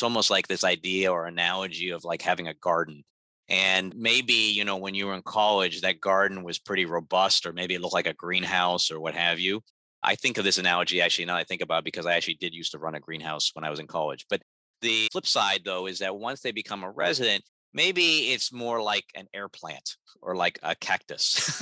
it's 0.00 0.02
almost 0.02 0.30
like 0.30 0.48
this 0.48 0.64
idea 0.64 1.12
or 1.12 1.26
analogy 1.26 1.90
of 1.90 2.04
like 2.04 2.22
having 2.22 2.48
a 2.48 2.54
garden. 2.54 3.04
And 3.50 3.94
maybe, 3.94 4.32
you 4.32 4.64
know, 4.64 4.78
when 4.78 4.94
you 4.94 5.06
were 5.06 5.14
in 5.14 5.20
college, 5.20 5.82
that 5.82 6.00
garden 6.00 6.42
was 6.42 6.58
pretty 6.58 6.86
robust, 6.86 7.44
or 7.44 7.52
maybe 7.52 7.74
it 7.74 7.82
looked 7.82 7.92
like 7.92 8.06
a 8.06 8.14
greenhouse 8.14 8.90
or 8.90 8.98
what 8.98 9.14
have 9.14 9.38
you. 9.38 9.60
I 10.02 10.14
think 10.14 10.38
of 10.38 10.44
this 10.44 10.56
analogy 10.56 11.02
actually 11.02 11.26
now 11.26 11.36
I 11.36 11.44
think 11.44 11.60
about 11.60 11.84
because 11.84 12.06
I 12.06 12.14
actually 12.14 12.38
did 12.40 12.54
used 12.54 12.72
to 12.72 12.78
run 12.78 12.94
a 12.94 13.00
greenhouse 13.00 13.50
when 13.52 13.62
I 13.62 13.68
was 13.68 13.78
in 13.78 13.86
college. 13.86 14.24
But 14.30 14.40
the 14.80 15.08
flip 15.12 15.26
side, 15.26 15.60
though, 15.66 15.86
is 15.86 15.98
that 15.98 16.16
once 16.16 16.40
they 16.40 16.52
become 16.52 16.82
a 16.82 16.90
resident, 16.90 17.44
maybe 17.74 18.32
it's 18.32 18.54
more 18.54 18.80
like 18.80 19.04
an 19.14 19.26
air 19.34 19.50
plant 19.50 19.96
or 20.22 20.34
like 20.34 20.58
a 20.62 20.74
cactus. 20.76 21.60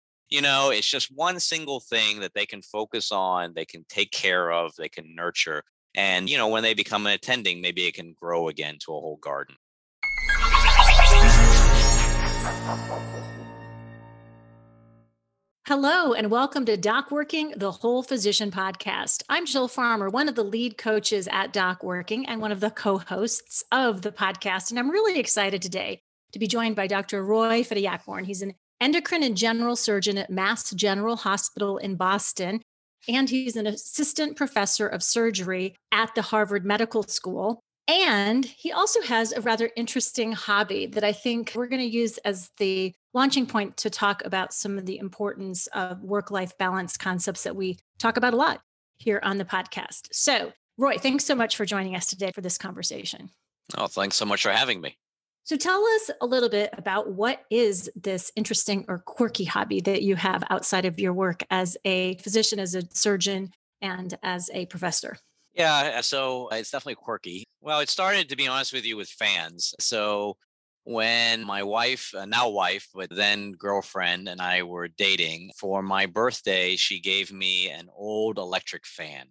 you 0.30 0.40
know, 0.40 0.70
it's 0.70 0.88
just 0.88 1.14
one 1.14 1.38
single 1.38 1.80
thing 1.80 2.20
that 2.20 2.32
they 2.32 2.46
can 2.46 2.62
focus 2.62 3.12
on, 3.12 3.52
they 3.54 3.66
can 3.66 3.84
take 3.90 4.10
care 4.10 4.50
of, 4.50 4.72
they 4.78 4.88
can 4.88 5.14
nurture. 5.14 5.62
And, 5.94 6.28
you 6.28 6.36
know, 6.36 6.48
when 6.48 6.62
they 6.62 6.74
become 6.74 7.06
an 7.06 7.12
attending, 7.12 7.60
maybe 7.60 7.84
it 7.84 7.94
can 7.94 8.14
grow 8.14 8.48
again 8.48 8.78
to 8.80 8.92
a 8.92 9.00
whole 9.00 9.16
garden. 9.16 9.56
Hello, 15.66 16.12
and 16.12 16.30
welcome 16.30 16.66
to 16.66 16.76
Doc 16.76 17.10
Working, 17.10 17.54
the 17.56 17.70
Whole 17.70 18.02
Physician 18.02 18.50
Podcast. 18.50 19.22
I'm 19.28 19.46
Jill 19.46 19.66
Farmer, 19.66 20.10
one 20.10 20.28
of 20.28 20.34
the 20.34 20.44
lead 20.44 20.76
coaches 20.76 21.26
at 21.30 21.54
Doc 21.54 21.82
Working 21.82 22.26
and 22.26 22.40
one 22.40 22.52
of 22.52 22.60
the 22.60 22.70
co 22.70 22.98
hosts 22.98 23.64
of 23.72 24.02
the 24.02 24.12
podcast. 24.12 24.70
And 24.70 24.78
I'm 24.78 24.90
really 24.90 25.18
excited 25.18 25.62
today 25.62 26.02
to 26.32 26.38
be 26.38 26.46
joined 26.46 26.76
by 26.76 26.86
Dr. 26.86 27.24
Roy 27.24 27.62
Phitayakorn. 27.62 28.26
He's 28.26 28.42
an 28.42 28.54
endocrine 28.80 29.22
and 29.22 29.36
general 29.36 29.76
surgeon 29.76 30.18
at 30.18 30.28
Mass 30.28 30.70
General 30.74 31.16
Hospital 31.16 31.78
in 31.78 31.94
Boston, 31.94 32.60
and 33.08 33.28
he's 33.28 33.56
an 33.56 33.66
assistant 33.66 34.36
professor 34.36 34.86
of 34.86 35.02
surgery 35.02 35.76
at 35.92 36.14
the 36.14 36.22
Harvard 36.22 36.64
Medical 36.64 37.02
School. 37.02 37.60
And 37.86 38.44
he 38.44 38.72
also 38.72 39.02
has 39.02 39.32
a 39.32 39.42
rather 39.42 39.70
interesting 39.76 40.32
hobby 40.32 40.86
that 40.86 41.04
I 41.04 41.12
think 41.12 41.52
we're 41.54 41.66
going 41.66 41.82
to 41.82 41.96
use 41.96 42.16
as 42.18 42.50
the 42.56 42.94
launching 43.12 43.46
point 43.46 43.76
to 43.78 43.90
talk 43.90 44.24
about 44.24 44.54
some 44.54 44.78
of 44.78 44.86
the 44.86 44.98
importance 44.98 45.66
of 45.68 46.02
work 46.02 46.30
life 46.30 46.56
balance 46.56 46.96
concepts 46.96 47.42
that 47.42 47.56
we 47.56 47.78
talk 47.98 48.16
about 48.16 48.32
a 48.32 48.36
lot 48.36 48.62
here 48.96 49.20
on 49.22 49.36
the 49.36 49.44
podcast. 49.44 50.08
So, 50.12 50.52
Roy, 50.78 50.96
thanks 50.96 51.24
so 51.24 51.34
much 51.34 51.56
for 51.56 51.66
joining 51.66 51.94
us 51.94 52.06
today 52.06 52.32
for 52.34 52.40
this 52.40 52.56
conversation. 52.56 53.28
Oh, 53.76 53.86
thanks 53.86 54.16
so 54.16 54.24
much 54.24 54.42
for 54.42 54.50
having 54.50 54.80
me. 54.80 54.96
So, 55.46 55.56
tell 55.58 55.84
us 55.84 56.10
a 56.22 56.26
little 56.26 56.48
bit 56.48 56.70
about 56.72 57.12
what 57.12 57.44
is 57.50 57.90
this 57.94 58.32
interesting 58.34 58.86
or 58.88 59.00
quirky 59.00 59.44
hobby 59.44 59.78
that 59.82 60.00
you 60.00 60.16
have 60.16 60.42
outside 60.48 60.86
of 60.86 60.98
your 60.98 61.12
work 61.12 61.42
as 61.50 61.76
a 61.84 62.16
physician, 62.16 62.58
as 62.58 62.74
a 62.74 62.82
surgeon, 62.94 63.52
and 63.82 64.16
as 64.22 64.48
a 64.54 64.64
professor. 64.64 65.18
Yeah, 65.52 66.00
so 66.00 66.48
it's 66.48 66.70
definitely 66.70 66.94
quirky. 66.94 67.44
Well, 67.60 67.80
it 67.80 67.90
started, 67.90 68.30
to 68.30 68.36
be 68.36 68.48
honest 68.48 68.72
with 68.72 68.86
you, 68.86 68.96
with 68.96 69.10
fans. 69.10 69.74
So 69.80 70.38
when 70.84 71.44
my 71.44 71.62
wife, 71.62 72.14
uh, 72.14 72.24
now 72.24 72.48
wife, 72.48 72.88
but 72.94 73.10
then 73.10 73.52
girlfriend, 73.52 74.28
and 74.28 74.40
I 74.40 74.62
were 74.62 74.88
dating, 74.88 75.50
for 75.58 75.82
my 75.82 76.06
birthday, 76.06 76.76
she 76.76 77.00
gave 77.00 77.30
me 77.30 77.68
an 77.68 77.90
old 77.94 78.38
electric 78.38 78.86
fan. 78.86 79.26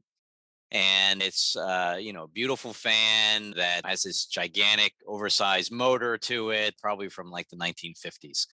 And 0.74 1.22
it's, 1.22 1.56
uh, 1.56 1.98
you 2.00 2.14
know, 2.14 2.28
beautiful 2.28 2.74
fan 2.74 3.54
that 3.56 3.86
has 3.86 4.02
this 4.02 4.26
gigantic, 4.26 4.94
oversized 5.08 5.72
motor 5.72 6.18
to 6.18 6.50
it, 6.50 6.76
probably 6.82 7.10
from 7.10 7.30
like 7.30 7.48
the 7.50 7.58
1950s. 7.58 8.48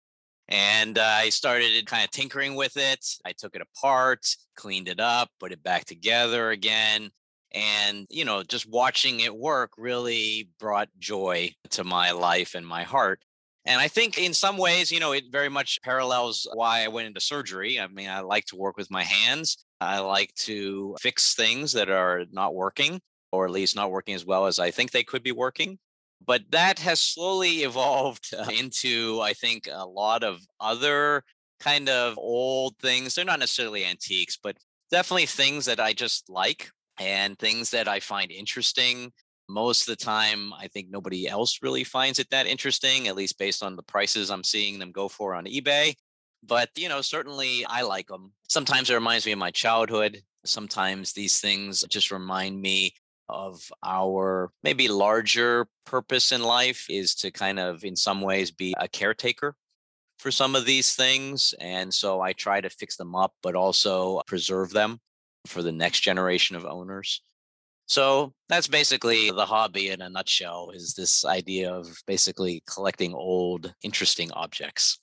And 0.48 0.98
uh, 0.98 1.02
I 1.02 1.28
started 1.28 1.86
kind 1.86 2.04
of 2.04 2.10
tinkering 2.10 2.56
with 2.56 2.76
it. 2.76 3.06
I 3.24 3.32
took 3.32 3.54
it 3.54 3.62
apart, 3.62 4.26
cleaned 4.56 4.88
it 4.88 4.98
up, 4.98 5.28
put 5.38 5.52
it 5.52 5.62
back 5.62 5.84
together 5.84 6.50
again 6.50 7.10
and 7.52 8.06
you 8.10 8.24
know 8.24 8.42
just 8.42 8.68
watching 8.68 9.20
it 9.20 9.34
work 9.34 9.72
really 9.78 10.50
brought 10.60 10.88
joy 10.98 11.50
to 11.70 11.84
my 11.84 12.10
life 12.10 12.54
and 12.54 12.66
my 12.66 12.82
heart 12.82 13.20
and 13.64 13.80
i 13.80 13.88
think 13.88 14.18
in 14.18 14.34
some 14.34 14.56
ways 14.56 14.90
you 14.90 15.00
know 15.00 15.12
it 15.12 15.24
very 15.30 15.48
much 15.48 15.78
parallels 15.82 16.46
why 16.54 16.84
i 16.84 16.88
went 16.88 17.06
into 17.06 17.20
surgery. 17.20 17.78
I 17.78 17.86
mean 17.88 18.08
i 18.08 18.20
like 18.20 18.46
to 18.46 18.56
work 18.56 18.76
with 18.76 18.90
my 18.90 19.02
hands. 19.02 19.64
I 19.80 20.00
like 20.00 20.34
to 20.46 20.96
fix 21.00 21.34
things 21.34 21.72
that 21.72 21.88
are 21.88 22.24
not 22.32 22.54
working 22.54 23.00
or 23.30 23.44
at 23.44 23.52
least 23.52 23.76
not 23.76 23.90
working 23.90 24.14
as 24.14 24.24
well 24.24 24.46
as 24.46 24.58
i 24.58 24.70
think 24.70 24.90
they 24.90 25.04
could 25.04 25.22
be 25.22 25.32
working. 25.32 25.78
But 26.26 26.42
that 26.50 26.80
has 26.80 27.00
slowly 27.00 27.62
evolved 27.70 28.34
uh, 28.36 28.50
into 28.56 29.20
i 29.20 29.32
think 29.32 29.68
a 29.70 29.86
lot 29.86 30.24
of 30.24 30.40
other 30.60 31.22
kind 31.60 31.88
of 31.88 32.16
old 32.18 32.76
things. 32.80 33.14
They're 33.14 33.24
not 33.24 33.40
necessarily 33.40 33.84
antiques 33.84 34.38
but 34.42 34.56
definitely 34.90 35.26
things 35.26 35.66
that 35.66 35.80
i 35.80 35.92
just 35.92 36.30
like 36.30 36.70
and 36.98 37.38
things 37.38 37.70
that 37.70 37.88
I 37.88 38.00
find 38.00 38.30
interesting. 38.30 39.12
Most 39.48 39.88
of 39.88 39.96
the 39.96 40.04
time, 40.04 40.52
I 40.52 40.68
think 40.68 40.88
nobody 40.90 41.26
else 41.26 41.60
really 41.62 41.84
finds 41.84 42.18
it 42.18 42.28
that 42.30 42.46
interesting, 42.46 43.08
at 43.08 43.16
least 43.16 43.38
based 43.38 43.62
on 43.62 43.76
the 43.76 43.82
prices 43.82 44.30
I'm 44.30 44.44
seeing 44.44 44.78
them 44.78 44.92
go 44.92 45.08
for 45.08 45.34
on 45.34 45.46
eBay. 45.46 45.94
But, 46.42 46.70
you 46.76 46.88
know, 46.88 47.00
certainly 47.00 47.64
I 47.66 47.82
like 47.82 48.08
them. 48.08 48.32
Sometimes 48.48 48.90
it 48.90 48.94
reminds 48.94 49.26
me 49.26 49.32
of 49.32 49.38
my 49.38 49.50
childhood. 49.50 50.22
Sometimes 50.44 51.12
these 51.12 51.40
things 51.40 51.84
just 51.88 52.10
remind 52.10 52.60
me 52.60 52.94
of 53.28 53.70
our 53.84 54.50
maybe 54.62 54.88
larger 54.88 55.66
purpose 55.84 56.30
in 56.32 56.42
life 56.42 56.86
is 56.88 57.14
to 57.16 57.30
kind 57.30 57.58
of, 57.58 57.84
in 57.84 57.96
some 57.96 58.20
ways, 58.20 58.50
be 58.50 58.74
a 58.78 58.86
caretaker 58.86 59.56
for 60.18 60.30
some 60.30 60.54
of 60.54 60.64
these 60.64 60.94
things. 60.94 61.54
And 61.60 61.92
so 61.92 62.20
I 62.20 62.32
try 62.32 62.60
to 62.60 62.70
fix 62.70 62.96
them 62.96 63.14
up, 63.14 63.34
but 63.42 63.54
also 63.54 64.20
preserve 64.26 64.70
them 64.70 65.00
for 65.46 65.62
the 65.62 65.72
next 65.72 66.00
generation 66.00 66.56
of 66.56 66.64
owners. 66.64 67.20
So 67.88 68.34
that's 68.50 68.68
basically 68.68 69.30
the 69.30 69.46
hobby 69.46 69.88
in 69.88 70.02
a 70.02 70.10
nutshell 70.10 70.70
is 70.74 70.94
this 70.94 71.24
idea 71.24 71.72
of 71.72 71.88
basically 72.06 72.62
collecting 72.66 73.14
old, 73.14 73.74
interesting 73.82 74.30
objects. 74.32 74.98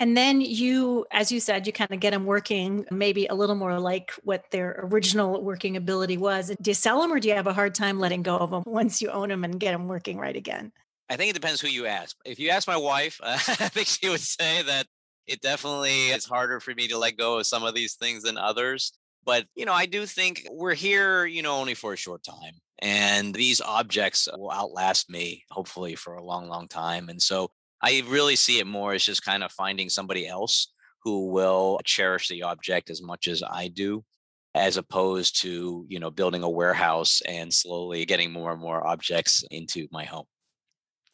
And 0.00 0.16
then 0.16 0.40
you, 0.40 1.06
as 1.12 1.30
you 1.30 1.38
said, 1.38 1.66
you 1.66 1.72
kind 1.72 1.92
of 1.92 2.00
get 2.00 2.10
them 2.10 2.24
working 2.24 2.84
maybe 2.90 3.26
a 3.26 3.34
little 3.34 3.54
more 3.54 3.78
like 3.78 4.12
what 4.22 4.50
their 4.50 4.80
original 4.90 5.42
working 5.42 5.76
ability 5.76 6.16
was. 6.16 6.52
Do 6.60 6.70
you 6.70 6.74
sell 6.74 7.00
them 7.00 7.12
or 7.12 7.20
do 7.20 7.28
you 7.28 7.34
have 7.34 7.46
a 7.46 7.52
hard 7.52 7.76
time 7.76 8.00
letting 8.00 8.22
go 8.22 8.36
of 8.36 8.50
them 8.50 8.64
once 8.66 9.00
you 9.00 9.10
own 9.10 9.28
them 9.28 9.44
and 9.44 9.58
get 9.58 9.72
them 9.72 9.86
working 9.86 10.18
right 10.18 10.36
again? 10.36 10.72
I 11.08 11.16
think 11.16 11.30
it 11.30 11.34
depends 11.34 11.60
who 11.60 11.68
you 11.68 11.86
ask. 11.86 12.16
If 12.24 12.38
you 12.40 12.50
ask 12.50 12.66
my 12.66 12.76
wife, 12.76 13.20
uh, 13.22 13.38
I 13.48 13.68
think 13.68 13.86
she 13.86 14.08
would 14.08 14.20
say 14.20 14.62
that 14.62 14.86
it 15.28 15.40
definitely 15.40 16.08
is 16.08 16.24
harder 16.24 16.58
for 16.58 16.74
me 16.74 16.88
to 16.88 16.98
let 16.98 17.16
go 17.16 17.38
of 17.38 17.46
some 17.46 17.62
of 17.62 17.74
these 17.74 17.94
things 17.94 18.24
than 18.24 18.36
others. 18.36 18.92
But, 19.24 19.46
you 19.54 19.64
know, 19.64 19.72
I 19.72 19.86
do 19.86 20.06
think 20.06 20.46
we're 20.50 20.74
here, 20.74 21.26
you 21.26 21.42
know, 21.42 21.56
only 21.56 21.74
for 21.74 21.92
a 21.92 21.96
short 21.96 22.22
time. 22.24 22.54
And 22.80 23.34
these 23.34 23.60
objects 23.60 24.28
will 24.36 24.50
outlast 24.50 25.10
me, 25.10 25.44
hopefully, 25.50 25.96
for 25.96 26.14
a 26.14 26.24
long, 26.24 26.48
long 26.48 26.68
time. 26.68 27.08
And 27.08 27.20
so 27.20 27.50
I 27.82 28.02
really 28.08 28.36
see 28.36 28.58
it 28.58 28.66
more 28.66 28.94
as 28.94 29.04
just 29.04 29.24
kind 29.24 29.44
of 29.44 29.52
finding 29.52 29.88
somebody 29.88 30.26
else 30.26 30.72
who 31.02 31.28
will 31.28 31.80
cherish 31.84 32.28
the 32.28 32.42
object 32.42 32.90
as 32.90 33.02
much 33.02 33.28
as 33.28 33.42
I 33.42 33.68
do, 33.68 34.04
as 34.54 34.76
opposed 34.76 35.40
to, 35.42 35.84
you 35.88 35.98
know, 35.98 36.10
building 36.10 36.42
a 36.42 36.50
warehouse 36.50 37.20
and 37.26 37.52
slowly 37.52 38.04
getting 38.04 38.32
more 38.32 38.52
and 38.52 38.60
more 38.60 38.86
objects 38.86 39.44
into 39.50 39.88
my 39.90 40.04
home. 40.04 40.26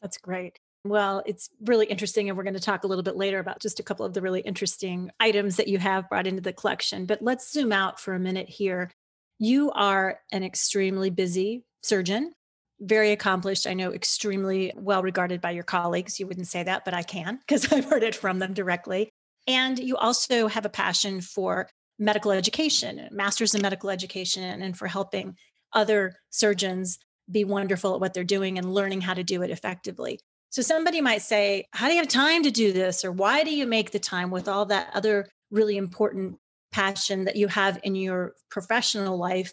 That's 0.01 0.19
great. 0.19 0.59
Well, 0.85 1.23
it's 1.25 1.49
really 1.65 1.87
interesting. 1.87 2.29
And 2.29 2.37
we're 2.37 2.45
going 2.45 2.55
to 2.55 2.61
talk 2.61 2.85
a 2.85 2.87
little 2.87 3.03
bit 3.03 3.17
later 3.17 3.39
about 3.39 3.61
just 3.61 3.81
a 3.81 3.83
couple 3.83 4.05
of 4.05 4.13
the 4.13 4.21
really 4.21 4.41
interesting 4.41 5.11
items 5.19 5.57
that 5.57 5.69
you 5.69 5.79
have 5.79 6.09
brought 6.11 6.27
into 6.27 6.43
the 6.43 6.53
collection. 6.53 7.07
But 7.07 7.23
let's 7.23 7.51
zoom 7.51 7.73
out 7.73 7.99
for 7.99 8.15
a 8.15 8.21
minute 8.21 8.51
here. 8.51 8.91
You 9.39 9.71
are 9.73 10.21
an 10.31 10.45
extremely 10.45 11.09
busy 11.09 11.65
surgeon, 11.83 12.33
very 12.81 13.13
accomplished. 13.13 13.67
I 13.67 13.73
know 13.73 13.93
extremely 13.93 14.73
well 14.77 15.03
regarded 15.03 15.41
by 15.41 15.53
your 15.53 15.65
colleagues. 15.65 16.21
You 16.21 16.27
wouldn't 16.27 16.49
say 16.49 16.63
that, 16.63 16.85
but 16.85 16.93
I 16.93 17.03
can 17.03 17.39
because 17.39 17.73
I've 17.73 17.87
heard 17.87 18.03
it 18.03 18.15
from 18.15 18.39
them 18.39 18.53
directly. 18.53 19.09
And 19.47 19.79
you 19.79 19.97
also 19.97 20.49
have 20.49 20.67
a 20.67 20.71
passion 20.71 21.23
for 21.23 21.69
medical 21.99 22.31
education, 22.31 23.09
master's 23.11 23.55
in 23.55 23.63
medical 23.63 23.89
education, 23.89 24.63
and 24.63 24.77
for 24.77 24.87
helping 24.87 25.37
other 25.73 26.15
surgeons 26.31 26.99
be 27.31 27.45
wonderful 27.45 27.95
at 27.95 28.01
what 28.01 28.13
they're 28.13 28.25
doing 28.25 28.59
and 28.59 28.75
learning 28.75 29.01
how 29.01 29.15
to 29.15 29.25
do 29.25 29.43
it 29.43 29.51
effectively. 29.51 30.19
So 30.55 30.63
somebody 30.63 31.01
might 31.01 31.23
say, 31.23 31.67
How 31.73 31.89
do 31.89 31.95
you 31.95 31.99
have 31.99 32.07
time 32.07 32.45
to 32.45 32.51
do 32.53 32.73
this? 32.73 33.05
Or 33.05 33.11
why 33.11 33.43
do 33.43 33.53
you 33.53 33.67
make 33.67 33.91
the 33.91 33.99
time 33.99 34.31
with 34.31 34.47
all 34.47 34.67
that 34.67 34.89
other 34.95 35.27
really 35.51 35.77
important 35.77 36.39
passion 36.71 37.25
that 37.25 37.35
you 37.35 37.49
have 37.49 37.81
in 37.83 37.97
your 37.97 38.35
professional 38.53 39.19
life? 39.19 39.53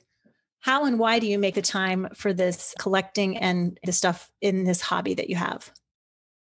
How 0.60 0.86
and 0.86 1.00
why 1.00 1.18
do 1.18 1.26
you 1.26 1.40
make 1.40 1.56
the 1.56 1.64
time 1.64 2.08
for 2.14 2.34
this 2.34 2.76
collecting 2.78 3.36
and 3.36 3.80
the 3.84 3.92
stuff 3.92 4.30
in 4.42 4.64
this 4.64 4.80
hobby 4.80 5.16
that 5.16 5.28
you 5.28 5.38
have? 5.38 5.72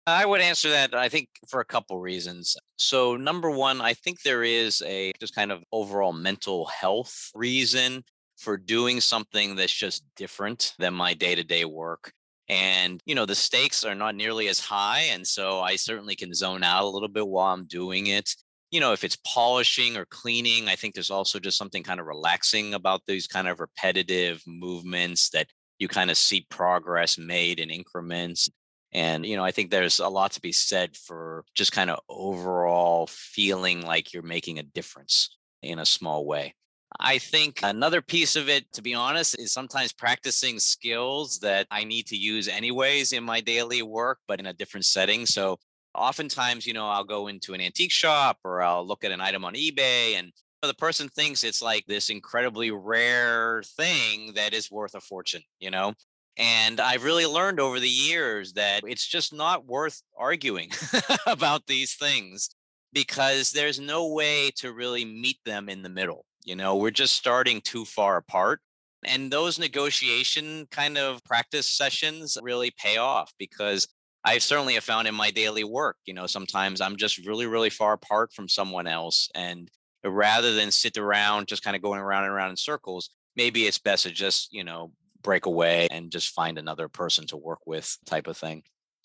I 0.06 0.26
would 0.26 0.42
answer 0.42 0.68
that, 0.68 0.94
I 0.94 1.08
think, 1.08 1.30
for 1.48 1.60
a 1.60 1.64
couple 1.64 1.98
reasons. 1.98 2.54
So, 2.76 3.16
number 3.16 3.50
one, 3.50 3.80
I 3.80 3.94
think 3.94 4.20
there 4.20 4.42
is 4.42 4.82
a 4.84 5.12
just 5.18 5.34
kind 5.34 5.50
of 5.50 5.64
overall 5.72 6.12
mental 6.12 6.66
health 6.66 7.30
reason 7.34 8.04
for 8.36 8.58
doing 8.58 9.00
something 9.00 9.56
that's 9.56 9.72
just 9.72 10.04
different 10.14 10.74
than 10.78 10.92
my 10.92 11.14
day 11.14 11.34
to 11.36 11.42
day 11.42 11.64
work 11.64 12.12
and 12.52 13.00
you 13.06 13.14
know 13.14 13.24
the 13.24 13.34
stakes 13.34 13.84
are 13.84 13.94
not 13.94 14.14
nearly 14.14 14.48
as 14.48 14.60
high 14.60 15.00
and 15.12 15.26
so 15.26 15.60
i 15.60 15.76
certainly 15.76 16.14
can 16.14 16.34
zone 16.34 16.62
out 16.62 16.84
a 16.84 16.88
little 16.88 17.08
bit 17.08 17.26
while 17.26 17.54
i'm 17.54 17.64
doing 17.64 18.08
it 18.08 18.34
you 18.70 18.80
know 18.80 18.92
if 18.92 19.04
it's 19.04 19.18
polishing 19.26 19.96
or 19.96 20.04
cleaning 20.06 20.68
i 20.68 20.76
think 20.76 20.92
there's 20.92 21.10
also 21.10 21.38
just 21.38 21.56
something 21.56 21.82
kind 21.82 22.00
of 22.00 22.06
relaxing 22.06 22.74
about 22.74 23.00
these 23.06 23.26
kind 23.26 23.48
of 23.48 23.60
repetitive 23.60 24.42
movements 24.46 25.30
that 25.30 25.46
you 25.82 25.88
kind 25.88 26.12
of 26.12 26.16
see 26.16 26.46
progress 26.48 27.18
made 27.18 27.58
in 27.58 27.68
increments. 27.68 28.48
And, 28.92 29.26
you 29.26 29.36
know, 29.36 29.44
I 29.44 29.50
think 29.50 29.70
there's 29.70 29.98
a 29.98 30.08
lot 30.08 30.30
to 30.32 30.40
be 30.40 30.52
said 30.52 30.96
for 30.96 31.44
just 31.54 31.72
kind 31.72 31.90
of 31.90 31.98
overall 32.08 33.08
feeling 33.10 33.82
like 33.82 34.12
you're 34.12 34.22
making 34.22 34.60
a 34.60 34.62
difference 34.62 35.36
in 35.60 35.80
a 35.80 35.86
small 35.86 36.24
way. 36.24 36.54
I 37.00 37.18
think 37.18 37.60
another 37.62 38.02
piece 38.02 38.36
of 38.36 38.48
it, 38.48 38.72
to 38.72 38.82
be 38.82 38.94
honest, 38.94 39.38
is 39.38 39.52
sometimes 39.52 39.92
practicing 39.92 40.58
skills 40.58 41.38
that 41.40 41.66
I 41.70 41.84
need 41.84 42.06
to 42.08 42.16
use 42.16 42.48
anyways 42.48 43.12
in 43.12 43.24
my 43.24 43.40
daily 43.40 43.82
work, 43.82 44.18
but 44.26 44.40
in 44.40 44.46
a 44.46 44.52
different 44.52 44.84
setting. 44.84 45.26
So 45.26 45.58
oftentimes, 45.94 46.66
you 46.66 46.74
know, 46.74 46.88
I'll 46.88 47.04
go 47.04 47.28
into 47.28 47.54
an 47.54 47.60
antique 47.60 47.92
shop 47.92 48.38
or 48.44 48.62
I'll 48.62 48.86
look 48.86 49.04
at 49.04 49.12
an 49.12 49.20
item 49.20 49.44
on 49.44 49.54
eBay 49.54 50.14
and 50.16 50.32
the 50.62 50.74
person 50.74 51.08
thinks 51.08 51.42
it's 51.42 51.60
like 51.62 51.84
this 51.86 52.08
incredibly 52.08 52.70
rare 52.70 53.62
thing 53.76 54.34
that 54.34 54.54
is 54.54 54.70
worth 54.70 54.94
a 54.94 55.00
fortune, 55.00 55.42
you 55.58 55.70
know? 55.70 55.94
And 56.38 56.80
I've 56.80 57.04
really 57.04 57.26
learned 57.26 57.60
over 57.60 57.78
the 57.80 57.88
years 57.88 58.54
that 58.54 58.82
it's 58.86 59.06
just 59.06 59.34
not 59.34 59.66
worth 59.66 60.00
arguing 60.16 60.70
about 61.26 61.66
these 61.66 61.94
things 61.94 62.50
because 62.92 63.50
there's 63.50 63.80
no 63.80 64.08
way 64.08 64.50
to 64.56 64.72
really 64.72 65.04
meet 65.04 65.38
them 65.44 65.68
in 65.68 65.82
the 65.82 65.88
middle. 65.88 66.24
You 66.44 66.56
know, 66.56 66.76
we're 66.76 66.90
just 66.90 67.14
starting 67.14 67.60
too 67.60 67.84
far 67.84 68.16
apart. 68.16 68.60
And 69.04 69.32
those 69.32 69.58
negotiation 69.58 70.66
kind 70.70 70.96
of 70.96 71.24
practice 71.24 71.68
sessions 71.68 72.38
really 72.40 72.70
pay 72.70 72.98
off 72.98 73.32
because 73.38 73.88
I 74.24 74.38
certainly 74.38 74.74
have 74.74 74.84
found 74.84 75.08
in 75.08 75.14
my 75.14 75.30
daily 75.30 75.64
work, 75.64 75.96
you 76.06 76.14
know, 76.14 76.26
sometimes 76.26 76.80
I'm 76.80 76.96
just 76.96 77.26
really, 77.26 77.46
really 77.46 77.70
far 77.70 77.94
apart 77.94 78.32
from 78.32 78.48
someone 78.48 78.86
else. 78.86 79.28
And 79.34 79.68
rather 80.04 80.54
than 80.54 80.70
sit 80.70 80.96
around 80.96 81.48
just 81.48 81.64
kind 81.64 81.74
of 81.74 81.82
going 81.82 82.00
around 82.00 82.24
and 82.24 82.32
around 82.32 82.50
in 82.50 82.56
circles, 82.56 83.10
maybe 83.34 83.66
it's 83.66 83.78
best 83.78 84.04
to 84.04 84.10
just, 84.10 84.52
you 84.52 84.62
know, 84.62 84.92
break 85.22 85.46
away 85.46 85.88
and 85.90 86.12
just 86.12 86.34
find 86.34 86.58
another 86.58 86.88
person 86.88 87.26
to 87.28 87.36
work 87.36 87.60
with 87.66 87.96
type 88.06 88.28
of 88.28 88.36
thing. 88.36 88.62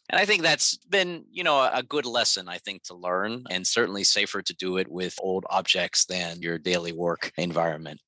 And 0.10 0.20
I 0.20 0.26
think 0.26 0.42
that's 0.42 0.78
been, 0.78 1.26
you 1.32 1.44
know, 1.44 1.70
a 1.72 1.84
good 1.84 2.06
lesson, 2.06 2.48
I 2.48 2.60
think, 2.60 2.84
to 2.84 2.94
learn 2.94 3.44
and 3.50 3.68
certainly 3.68 4.04
safer 4.04 4.42
to 4.42 4.54
do 4.54 4.78
it 4.78 4.90
with 4.90 5.16
old 5.20 5.46
objects 5.50 6.06
than 6.06 6.42
your 6.42 6.58
daily 6.58 6.94
work 6.94 7.32
environment. 7.38 8.00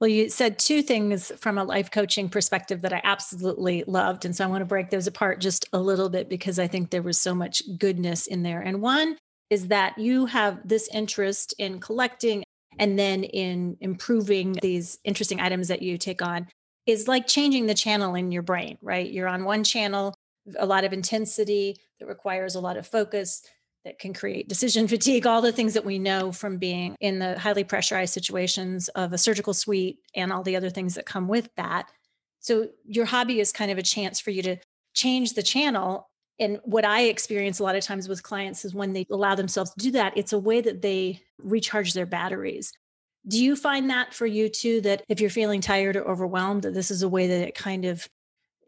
Well, 0.00 0.08
you 0.08 0.30
said 0.30 0.58
two 0.58 0.82
things 0.82 1.30
from 1.38 1.58
a 1.58 1.64
life 1.64 1.90
coaching 1.90 2.28
perspective 2.28 2.82
that 2.82 2.92
I 2.92 3.00
absolutely 3.04 3.84
loved. 3.86 4.24
And 4.24 4.34
so 4.34 4.42
I 4.42 4.48
want 4.48 4.62
to 4.62 4.66
break 4.66 4.90
those 4.90 5.06
apart 5.06 5.40
just 5.40 5.68
a 5.72 5.78
little 5.78 6.08
bit 6.08 6.28
because 6.28 6.58
I 6.58 6.66
think 6.66 6.90
there 6.90 7.02
was 7.02 7.20
so 7.20 7.34
much 7.34 7.62
goodness 7.78 8.26
in 8.26 8.42
there. 8.42 8.60
And 8.60 8.82
one 8.82 9.16
is 9.48 9.68
that 9.68 9.96
you 9.98 10.26
have 10.26 10.66
this 10.66 10.88
interest 10.92 11.54
in 11.58 11.78
collecting 11.78 12.42
and 12.78 12.98
then 12.98 13.22
in 13.22 13.76
improving 13.80 14.56
these 14.62 14.98
interesting 15.04 15.40
items 15.40 15.68
that 15.68 15.82
you 15.82 15.98
take 15.98 16.22
on 16.22 16.48
is 16.86 17.06
like 17.06 17.26
changing 17.26 17.66
the 17.66 17.74
channel 17.74 18.14
in 18.14 18.32
your 18.32 18.42
brain, 18.42 18.78
right? 18.82 19.08
You're 19.08 19.28
on 19.28 19.44
one 19.44 19.62
channel, 19.62 20.14
a 20.56 20.66
lot 20.66 20.84
of 20.84 20.92
intensity 20.92 21.76
that 21.98 22.06
requires 22.06 22.54
a 22.54 22.60
lot 22.60 22.76
of 22.76 22.86
focus 22.86 23.42
that 23.84 23.98
can 23.98 24.14
create 24.14 24.48
decision 24.48 24.88
fatigue, 24.88 25.26
all 25.26 25.42
the 25.42 25.52
things 25.52 25.74
that 25.74 25.84
we 25.84 25.98
know 25.98 26.32
from 26.32 26.58
being 26.58 26.96
in 27.00 27.18
the 27.18 27.38
highly 27.38 27.64
pressurized 27.64 28.14
situations 28.14 28.88
of 28.90 29.12
a 29.12 29.18
surgical 29.18 29.54
suite 29.54 29.98
and 30.14 30.32
all 30.32 30.42
the 30.42 30.56
other 30.56 30.70
things 30.70 30.94
that 30.94 31.06
come 31.06 31.28
with 31.28 31.48
that. 31.56 31.90
So, 32.40 32.68
your 32.84 33.04
hobby 33.04 33.38
is 33.38 33.52
kind 33.52 33.70
of 33.70 33.78
a 33.78 33.82
chance 33.82 34.18
for 34.18 34.30
you 34.30 34.42
to 34.42 34.56
change 34.94 35.34
the 35.34 35.42
channel. 35.42 36.08
And 36.38 36.58
what 36.64 36.84
I 36.84 37.02
experience 37.02 37.60
a 37.60 37.62
lot 37.62 37.76
of 37.76 37.84
times 37.84 38.08
with 38.08 38.22
clients 38.22 38.64
is 38.64 38.74
when 38.74 38.92
they 38.92 39.06
allow 39.10 39.34
themselves 39.34 39.70
to 39.72 39.78
do 39.78 39.90
that, 39.92 40.16
it's 40.16 40.32
a 40.32 40.38
way 40.38 40.60
that 40.60 40.82
they 40.82 41.20
recharge 41.38 41.92
their 41.92 42.06
batteries. 42.06 42.72
Do 43.28 43.42
you 43.42 43.54
find 43.54 43.90
that 43.90 44.12
for 44.12 44.26
you 44.26 44.48
too? 44.48 44.80
That 44.80 45.04
if 45.08 45.20
you're 45.20 45.30
feeling 45.30 45.60
tired 45.60 45.94
or 45.94 46.08
overwhelmed, 46.08 46.62
that 46.62 46.74
this 46.74 46.90
is 46.90 47.02
a 47.02 47.08
way 47.08 47.28
that 47.28 47.48
it 47.48 47.54
kind 47.54 47.84
of, 47.84 48.08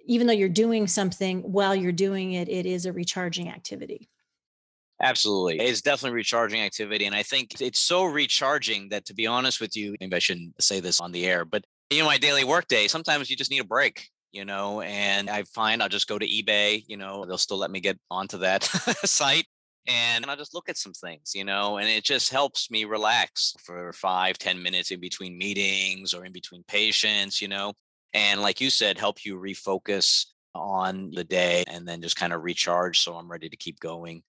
even 0.07 0.27
though 0.27 0.33
you're 0.33 0.49
doing 0.49 0.87
something 0.87 1.41
while 1.41 1.75
you're 1.75 1.93
doing 1.93 2.33
it, 2.33 2.49
it 2.49 2.67
is 2.67 2.87
a 2.87 2.93
recharging 2.93 3.49
activity? 3.49 4.09
Absolutely. 5.03 5.59
It's 5.61 5.83
definitely 5.83 6.17
recharging 6.17 6.61
activity. 6.61 7.05
And 7.05 7.15
I 7.15 7.23
think 7.23 7.61
it's 7.61 7.81
so 7.81 8.05
recharging 8.05 8.89
that, 8.91 9.05
to 9.07 9.15
be 9.15 9.27
honest 9.27 9.61
with 9.61 9.77
you, 9.77 9.97
maybe 10.01 10.15
I 10.15 10.21
shouldn't 10.21 10.63
say 10.63 10.81
this 10.81 11.01
on 11.01 11.13
the 11.13 11.27
air, 11.27 11.45
but 11.45 11.65
you 11.91 11.99
know, 11.99 12.07
my 12.07 12.19
daily 12.19 12.45
workday, 12.45 12.87
sometimes 12.89 13.29
you 13.29 13.37
just 13.37 13.51
need 13.51 13.61
a 13.61 13.65
break, 13.65 14.09
you 14.33 14.45
know, 14.45 14.81
and 14.81 15.29
I 15.29 15.43
find 15.45 15.83
I'll 15.83 15.89
just 15.89 16.09
go 16.09 16.19
to 16.19 16.27
eBay, 16.27 16.85
you 16.87 16.97
know, 16.97 17.25
they'll 17.25 17.39
still 17.39 17.59
let 17.59 17.71
me 17.71 17.81
get 17.81 17.99
onto 18.11 18.39
that 18.39 18.63
site 19.05 19.47
and 19.87 20.25
I'll 20.27 20.37
just 20.37 20.55
look 20.55 20.69
at 20.69 20.79
some 20.79 20.93
things, 20.93 21.33
you 21.35 21.45
know, 21.45 21.77
and 21.77 21.89
it 21.89 22.05
just 22.05 22.33
helps 22.33 22.71
me 22.71 22.85
relax 22.85 23.55
for 23.63 23.93
five, 23.93 24.39
ten 24.39 24.63
minutes 24.63 24.91
in 24.91 25.01
between 25.01 25.37
meetings 25.37 26.15
or 26.15 26.25
in 26.25 26.33
between 26.33 26.65
patients, 26.67 27.43
you 27.43 27.49
know, 27.49 27.75
and 28.15 28.41
like 28.41 28.61
you 28.61 28.71
said, 28.71 28.99
help 28.99 29.25
you 29.25 29.37
refocus 29.37 30.27
on 30.55 31.11
the 31.13 31.25
day 31.25 31.65
and 31.67 31.87
then 31.87 32.01
just 32.01 32.17
kind 32.17 32.33
of 32.33 32.45
recharge 32.45 33.01
so 33.01 33.17
I'm 33.17 33.31
ready 33.31 33.49
to 33.49 33.57
keep 33.57 33.81
going. 33.81 34.23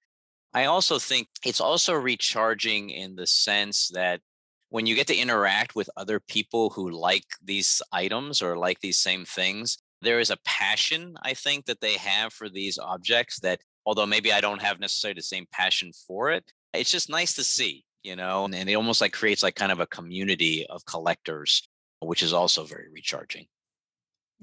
I 0.53 0.65
also 0.65 0.97
think 0.97 1.27
it's 1.45 1.61
also 1.61 1.93
recharging 1.93 2.89
in 2.89 3.15
the 3.15 3.27
sense 3.27 3.89
that 3.89 4.21
when 4.69 4.85
you 4.85 4.95
get 4.95 5.07
to 5.07 5.15
interact 5.15 5.75
with 5.75 5.89
other 5.95 6.19
people 6.19 6.71
who 6.71 6.89
like 6.89 7.25
these 7.43 7.81
items 7.91 8.41
or 8.41 8.57
like 8.57 8.79
these 8.79 8.97
same 8.97 9.25
things, 9.25 9.77
there 10.01 10.19
is 10.19 10.31
a 10.31 10.38
passion, 10.45 11.15
I 11.21 11.33
think, 11.33 11.65
that 11.65 11.81
they 11.81 11.93
have 11.95 12.33
for 12.33 12.49
these 12.49 12.79
objects 12.79 13.39
that 13.41 13.61
although 13.85 14.05
maybe 14.05 14.33
I 14.33 14.41
don't 14.41 14.61
have 14.61 14.79
necessarily 14.79 15.15
the 15.15 15.23
same 15.23 15.45
passion 15.51 15.91
for 16.07 16.31
it, 16.31 16.43
it's 16.73 16.91
just 16.91 17.09
nice 17.09 17.33
to 17.35 17.43
see, 17.43 17.85
you 18.03 18.15
know, 18.15 18.45
and, 18.45 18.55
it 18.55 18.73
almost 18.75 19.01
like 19.01 19.13
creates 19.13 19.43
like 19.43 19.55
kind 19.55 19.71
of 19.71 19.79
a 19.79 19.88
community 19.88 20.65
of 20.69 20.85
collectors, 20.85 21.67
which 22.01 22.23
is 22.23 22.33
also 22.33 22.63
very 22.63 22.88
recharging. 22.91 23.45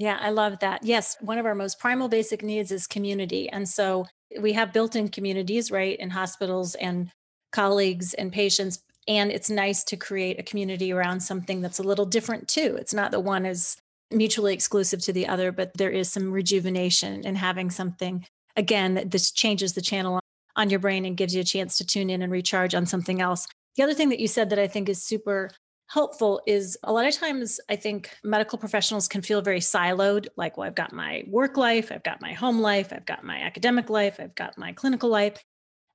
Yeah, 0.03 0.19
I 0.21 0.31
love 0.31 0.59
that. 0.59 0.83
Yes, 0.83 1.17
one 1.21 1.39
of 1.39 1.47
our 1.47 1.55
most 1.55 1.79
primal 1.79 2.09
basic 2.09 2.43
needs 2.43 2.73
is 2.73 2.89
community. 2.89 3.49
And 3.49 3.69
so 3.69 4.07
we 4.41 4.53
have 4.55 4.73
built 4.73 4.97
in 4.97 5.09
communities, 5.09 5.71
right, 5.71 5.97
in 5.97 6.11
hospitals 6.11 6.75
and 6.75 7.13
colleagues 7.53 8.13
and 8.13 8.33
patients. 8.33 8.83
And 9.07 9.31
it's 9.31 9.49
nice 9.49 9.85
to 9.85 9.97
create 9.97 10.41
a 10.41 10.43
community 10.43 10.93
around 10.93 11.21
something 11.21 11.61
that's 11.61 11.79
a 11.79 11.85
little 11.85 12.05
different 12.05 12.49
too. 12.49 12.77
It's 12.81 12.93
not 12.93 13.13
that 13.13 13.21
one 13.21 13.47
is 13.47 13.77
mutually 14.11 14.53
exclusive 14.55 15.01
to 15.03 15.13
the 15.13 15.29
other, 15.29 15.53
but 15.53 15.71
there 15.77 15.93
is 15.93 16.11
some 16.11 16.33
rejuvenation 16.33 17.25
in 17.25 17.37
having 17.37 17.71
something 17.71 18.27
again, 18.57 18.95
that 18.95 19.13
this 19.13 19.31
changes 19.31 19.75
the 19.75 19.81
channel 19.81 20.19
on 20.57 20.69
your 20.69 20.81
brain 20.81 21.05
and 21.05 21.17
gives 21.17 21.33
you 21.33 21.43
a 21.43 21.45
chance 21.45 21.79
to 21.79 21.87
tune 21.87 22.11
in 22.11 22.23
and 22.23 22.33
recharge 22.33 22.75
on 22.75 22.87
something 22.87 23.21
else. 23.21 23.47
The 23.77 23.85
other 23.85 23.95
thing 23.95 24.09
that 24.09 24.19
you 24.19 24.27
said 24.27 24.51
that 24.51 24.59
I 24.59 24.67
think 24.67 24.89
is 24.89 25.01
super 25.01 25.53
helpful 25.93 26.41
is 26.47 26.79
a 26.85 26.93
lot 26.93 27.07
of 27.07 27.15
times 27.15 27.61
I 27.69 27.77
think 27.77 28.11
medical 28.25 28.59
professionals 28.59 29.09
can 29.09 29.21
feel 29.21 29.43
very 29.43 29.61
siloed 29.61 30.27
like, 30.37 30.57
well, 30.57 30.67
I've 30.67 30.75
got 30.75 30.95
my 30.95 31.25
work 31.27 31.59
life, 31.59 31.93
I've 31.93 32.03
got 32.03 32.23
my 32.23 32.33
home 32.33 32.61
life, 32.61 32.95
I've 32.95 33.05
got 33.05 33.25
my 33.25 33.39
academic 33.39 33.91
life, 33.91 34.17
I've 34.19 34.35
got 34.35 34.57
my 34.57 34.73
clinical 34.73 35.11
life. 35.11 35.45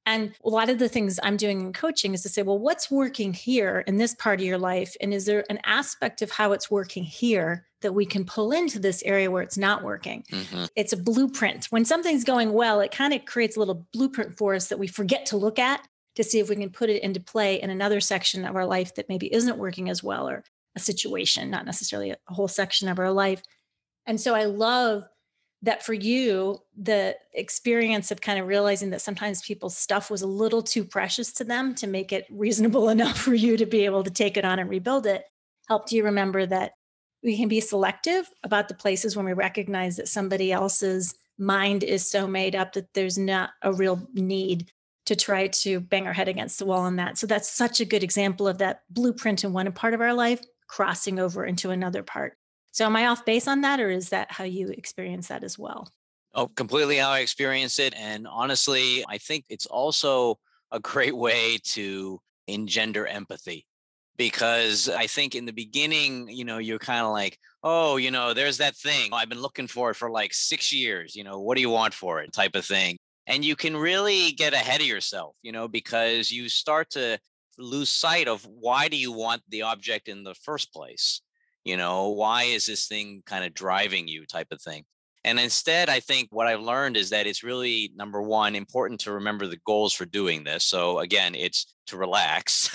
And 0.06 0.34
a 0.46 0.50
lot 0.50 0.70
of 0.70 0.78
the 0.78 0.88
things 0.88 1.20
I'm 1.24 1.36
doing 1.36 1.60
in 1.62 1.74
coaching 1.74 2.14
is 2.14 2.22
to 2.22 2.30
say, 2.30 2.44
well, 2.44 2.60
what's 2.60 2.92
working 2.92 3.34
here 3.34 3.84
in 3.88 3.98
this 3.98 4.14
part 4.14 4.40
of 4.40 4.46
your 4.46 4.60
life? 4.60 4.96
And 5.02 5.14
is 5.14 5.26
there 5.26 5.44
an 5.50 5.60
aspect 5.66 6.22
of 6.22 6.30
how 6.30 6.52
it's 6.52 6.70
working 6.70 7.04
here 7.04 7.66
that 7.82 7.94
we 7.94 8.06
can 8.06 8.24
pull 8.24 8.52
into 8.52 8.80
this 8.80 9.02
area 9.04 9.32
where 9.32 9.42
it's 9.42 9.58
not 9.58 9.84
working? 9.84 10.24
Mm-hmm. 10.32 10.66
It's 10.76 10.94
a 10.94 10.98
blueprint. 10.98 11.66
When 11.72 11.86
something's 11.86 12.24
going 12.24 12.54
well, 12.54 12.82
it 12.82 12.92
kind 12.92 13.14
of 13.14 13.26
creates 13.26 13.58
a 13.58 13.60
little 13.60 13.86
blueprint 13.92 14.38
for 14.38 14.54
us 14.54 14.68
that 14.68 14.80
we 14.80 14.88
forget 14.88 15.26
to 15.28 15.38
look 15.38 15.58
at 15.58 15.82
to 16.18 16.24
see 16.24 16.40
if 16.40 16.50
we 16.50 16.56
can 16.56 16.72
put 16.72 16.90
it 16.90 17.04
into 17.04 17.20
play 17.20 17.62
in 17.62 17.70
another 17.70 18.02
section 18.02 18.44
of 18.44 18.56
our 18.56 18.66
life 18.66 18.96
that 18.96 19.08
maybe 19.08 19.32
isn't 19.34 19.58
working 19.58 19.88
as 19.90 20.04
well 20.04 20.28
or 20.28 20.44
a 20.76 20.80
situation, 20.80 21.50
not 21.50 21.66
necessarily 21.66 22.12
a 22.12 22.18
whole 22.28 22.48
section 22.48 22.90
of 22.90 22.98
our 22.98 23.12
life. 23.12 23.42
And 24.08 24.20
so 24.20 24.34
I 24.34 24.46
love 24.46 25.08
that 25.62 25.86
for 25.86 25.94
you, 25.94 26.60
the 26.76 27.16
experience 27.34 28.10
of 28.10 28.22
kind 28.22 28.40
of 28.40 28.48
realizing 28.48 28.90
that 28.90 29.02
sometimes 29.02 29.42
people's 29.42 29.78
stuff 29.78 30.10
was 30.10 30.24
a 30.24 30.28
little 30.28 30.64
too 30.64 30.84
precious 30.84 31.32
to 31.34 31.44
them 31.44 31.76
to 31.76 31.88
make 31.88 32.12
it 32.12 32.26
reasonable 32.32 32.90
enough 32.96 33.18
for 33.18 33.36
you 33.36 33.56
to 33.58 33.66
be 33.66 33.86
able 33.86 34.04
to 34.04 34.12
take 34.12 34.38
it 34.38 34.46
on 34.46 34.60
and 34.60 34.70
rebuild 34.70 35.06
it 35.06 35.24
helped 35.68 35.92
you 35.92 36.04
remember 36.04 36.46
that 36.46 36.72
we 37.24 37.38
can 37.38 37.48
be 37.48 37.60
selective 37.60 38.30
about 38.44 38.68
the 38.68 38.74
places 38.74 39.16
when 39.16 39.26
we 39.26 39.34
recognize 39.34 39.98
that 39.98 40.08
somebody 40.08 40.52
else's 40.52 41.16
mind 41.38 41.84
is 41.84 42.10
so 42.10 42.28
made 42.28 42.56
up 42.56 42.74
that 42.74 42.94
there's 42.94 43.18
not 43.18 43.52
a 43.62 43.74
real 43.74 44.08
need 44.14 44.72
to 45.08 45.16
try 45.16 45.48
to 45.48 45.80
bang 45.80 46.06
our 46.06 46.14
head 46.14 46.28
against 46.28 46.60
the 46.60 46.66
wall 46.66 46.82
on 46.82 46.98
that. 46.98 47.18
So 47.18 47.28
that's 47.28 47.50
such 47.50 47.80
a 47.80 47.86
good 47.86 48.04
example 48.04 48.48
of 48.48 48.58
that 48.60 48.82
blueprint 48.90 49.44
in 49.44 49.54
one 49.54 49.72
part 49.72 49.94
of 49.94 50.02
our 50.02 50.14
life 50.14 50.42
crossing 50.68 51.18
over 51.18 51.46
into 51.46 51.72
another 51.72 52.04
part. 52.04 52.38
So 52.72 52.86
am 52.86 52.96
I 52.96 53.08
off 53.08 53.26
base 53.26 53.48
on 53.48 53.62
that, 53.62 53.80
or 53.80 53.90
is 53.90 54.10
that 54.10 54.32
how 54.32 54.44
you 54.44 54.68
experience 54.68 55.30
that 55.30 55.44
as 55.44 55.58
well? 55.58 55.90
Oh, 56.36 56.48
completely 56.48 56.98
how 56.98 57.10
I 57.10 57.20
experience 57.20 57.80
it. 57.80 57.96
And 57.96 58.28
honestly, 58.28 59.04
I 59.08 59.18
think 59.18 59.46
it's 59.50 59.66
also 59.66 60.38
a 60.72 60.80
great 60.80 61.16
way 61.16 61.58
to 61.64 62.20
engender 62.48 63.08
empathy 63.08 63.66
because 64.18 64.90
I 64.90 65.08
think 65.08 65.36
in 65.36 65.46
the 65.46 65.54
beginning, 65.54 66.28
you 66.28 66.44
know, 66.44 66.58
you're 66.58 66.80
kind 66.80 67.06
of 67.06 67.14
like, 67.14 67.40
oh, 67.64 67.96
you 67.96 68.12
know, 68.12 68.34
there's 68.34 68.58
that 68.58 68.76
thing. 68.76 69.10
Oh, 69.14 69.16
I've 69.16 69.30
been 69.30 69.42
looking 69.42 69.68
for 69.68 69.92
it 69.92 69.96
for 69.96 70.12
like 70.12 70.34
six 70.34 70.74
years. 70.74 71.16
You 71.16 71.24
know, 71.24 71.40
what 71.40 71.56
do 71.56 71.62
you 71.62 71.70
want 71.70 71.94
for 71.94 72.20
it? 72.22 72.34
Type 72.34 72.56
of 72.56 72.66
thing. 72.66 72.98
And 73.28 73.44
you 73.44 73.56
can 73.56 73.76
really 73.76 74.32
get 74.32 74.54
ahead 74.54 74.82
of 74.82 74.88
yourself, 74.88 75.36
you 75.44 75.52
know, 75.52 75.68
because 75.68 76.32
you 76.32 76.48
start 76.48 76.90
to 76.92 77.20
lose 77.58 77.90
sight 77.90 78.28
of 78.28 78.46
why 78.46 78.88
do 78.88 78.96
you 78.98 79.12
want 79.12 79.42
the 79.50 79.64
object 79.64 80.08
in 80.08 80.24
the 80.24 80.36
first 80.36 80.72
place 80.72 81.22
You 81.66 81.76
know, 81.76 82.10
why 82.10 82.44
is 82.44 82.66
this 82.66 82.88
thing 82.88 83.24
kind 83.26 83.44
of 83.44 83.54
driving 83.54 84.08
you 84.08 84.26
type 84.26 84.48
of 84.52 84.62
thing? 84.62 84.86
And 85.26 85.40
instead, 85.40 85.90
I 85.90 86.00
think 86.00 86.30
what 86.32 86.48
I've 86.48 86.62
learned 86.62 86.96
is 86.96 87.10
that 87.10 87.28
it's 87.28 87.44
really 87.44 87.92
number 87.98 88.22
one, 88.22 88.56
important 88.56 89.02
to 89.02 89.12
remember 89.12 89.46
the 89.46 89.60
goals 89.66 89.94
for 89.94 90.06
doing 90.06 90.46
this. 90.46 90.64
So 90.64 91.00
again, 91.00 91.36
it's 91.36 91.76
to 91.88 91.98
relax, 91.98 92.74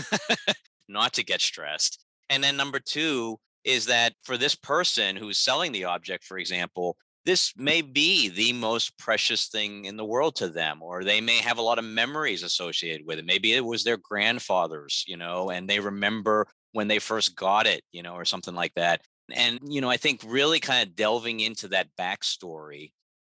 not 0.89 1.15
to 1.15 1.25
get 1.25 1.41
stressed. 1.41 2.05
And 2.29 2.45
then 2.45 2.59
number 2.59 2.79
two 2.79 3.39
is 3.65 3.87
that 3.87 4.13
for 4.23 4.37
this 4.37 4.55
person 4.55 5.17
who's 5.17 5.39
selling 5.39 5.73
the 5.73 5.85
object, 5.85 6.25
for 6.25 6.37
example, 6.37 6.99
this 7.25 7.53
may 7.57 7.83
be 7.83 8.29
the 8.29 8.53
most 8.53 8.99
precious 8.99 9.49
thing 9.49 9.85
in 9.85 9.97
the 9.97 10.05
world 10.05 10.37
to 10.37 10.49
them, 10.49 10.83
or 10.83 11.05
they 11.05 11.21
may 11.21 11.37
have 11.37 11.59
a 11.59 11.63
lot 11.63 11.79
of 11.79 11.85
memories 11.85 12.43
associated 12.43 13.07
with 13.07 13.19
it. 13.19 13.25
Maybe 13.25 13.53
it 13.53 13.65
was 13.65 13.85
their 13.85 13.97
grandfather's, 13.97 15.05
you 15.07 15.17
know, 15.17 15.51
and 15.51 15.69
they 15.69 15.79
remember 15.79 16.47
when 16.73 16.89
they 16.89 16.99
first 16.99 17.37
got 17.37 17.67
it, 17.67 17.83
you 17.93 18.03
know, 18.03 18.15
or 18.15 18.25
something 18.25 18.55
like 18.55 18.75
that. 18.75 19.03
And, 19.33 19.61
you 19.63 19.81
know, 19.81 19.89
I 19.91 19.97
think 19.97 20.23
really 20.27 20.59
kind 20.59 20.87
of 20.87 20.97
delving 20.97 21.41
into 21.41 21.69
that 21.69 21.89
backstory 21.99 22.93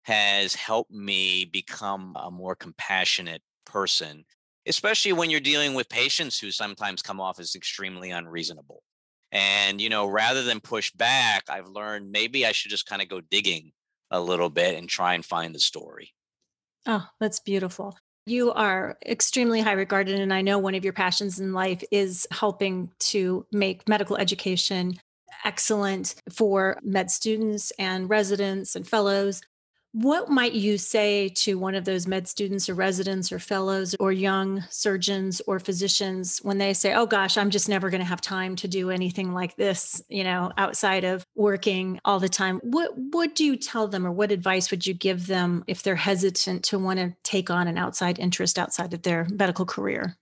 has 0.04 0.54
helped 0.54 0.90
me 0.90 1.44
become 1.44 2.16
a 2.18 2.30
more 2.30 2.54
compassionate 2.54 3.42
person, 3.66 4.24
especially 4.66 5.12
when 5.12 5.30
you're 5.30 5.40
dealing 5.40 5.74
with 5.74 5.88
patients 5.88 6.38
who 6.38 6.50
sometimes 6.50 7.02
come 7.02 7.20
off 7.20 7.38
as 7.38 7.54
extremely 7.54 8.10
unreasonable. 8.10 8.82
And, 9.34 9.80
you 9.80 9.88
know, 9.88 10.06
rather 10.06 10.42
than 10.42 10.60
push 10.60 10.92
back, 10.92 11.44
I've 11.50 11.68
learned 11.68 12.10
maybe 12.10 12.46
I 12.46 12.52
should 12.52 12.70
just 12.70 12.86
kind 12.86 13.02
of 13.02 13.08
go 13.08 13.20
digging 13.20 13.72
a 14.10 14.20
little 14.20 14.48
bit 14.48 14.78
and 14.78 14.88
try 14.88 15.14
and 15.14 15.24
find 15.24 15.54
the 15.54 15.58
story. 15.58 16.14
Oh, 16.86 17.06
that's 17.20 17.40
beautiful. 17.40 17.98
You 18.26 18.52
are 18.52 18.96
extremely 19.04 19.60
high 19.60 19.72
regarded. 19.72 20.20
And 20.20 20.32
I 20.32 20.40
know 20.40 20.58
one 20.58 20.76
of 20.76 20.84
your 20.84 20.92
passions 20.92 21.40
in 21.40 21.52
life 21.52 21.82
is 21.90 22.26
helping 22.30 22.90
to 23.00 23.44
make 23.52 23.88
medical 23.88 24.16
education 24.16 24.98
excellent 25.44 26.14
for 26.32 26.78
med 26.82 27.10
students 27.10 27.72
and 27.78 28.08
residents 28.08 28.76
and 28.76 28.88
fellows. 28.88 29.42
What 29.94 30.28
might 30.28 30.54
you 30.54 30.76
say 30.76 31.28
to 31.28 31.56
one 31.56 31.76
of 31.76 31.84
those 31.84 32.08
med 32.08 32.26
students 32.26 32.68
or 32.68 32.74
residents 32.74 33.30
or 33.30 33.38
fellows 33.38 33.94
or 34.00 34.10
young 34.10 34.64
surgeons 34.68 35.40
or 35.46 35.60
physicians 35.60 36.38
when 36.38 36.58
they 36.58 36.74
say, 36.74 36.94
"Oh 36.94 37.06
gosh, 37.06 37.36
I'm 37.36 37.48
just 37.48 37.68
never 37.68 37.90
going 37.90 38.00
to 38.00 38.04
have 38.04 38.20
time 38.20 38.56
to 38.56 38.66
do 38.66 38.90
anything 38.90 39.32
like 39.32 39.54
this, 39.54 40.02
you 40.08 40.24
know, 40.24 40.50
outside 40.56 41.04
of 41.04 41.24
working 41.36 42.00
all 42.04 42.18
the 42.18 42.28
time." 42.28 42.58
What 42.64 43.36
do 43.36 43.44
you 43.44 43.54
tell 43.54 43.86
them 43.86 44.04
or 44.04 44.10
what 44.10 44.32
advice 44.32 44.72
would 44.72 44.84
you 44.84 44.94
give 44.94 45.28
them 45.28 45.62
if 45.68 45.84
they're 45.84 45.94
hesitant 45.94 46.64
to 46.64 46.78
want 46.80 46.98
to 46.98 47.14
take 47.22 47.48
on 47.48 47.68
an 47.68 47.78
outside 47.78 48.18
interest 48.18 48.58
outside 48.58 48.94
of 48.94 49.02
their 49.02 49.28
medical 49.30 49.64
career? 49.64 50.18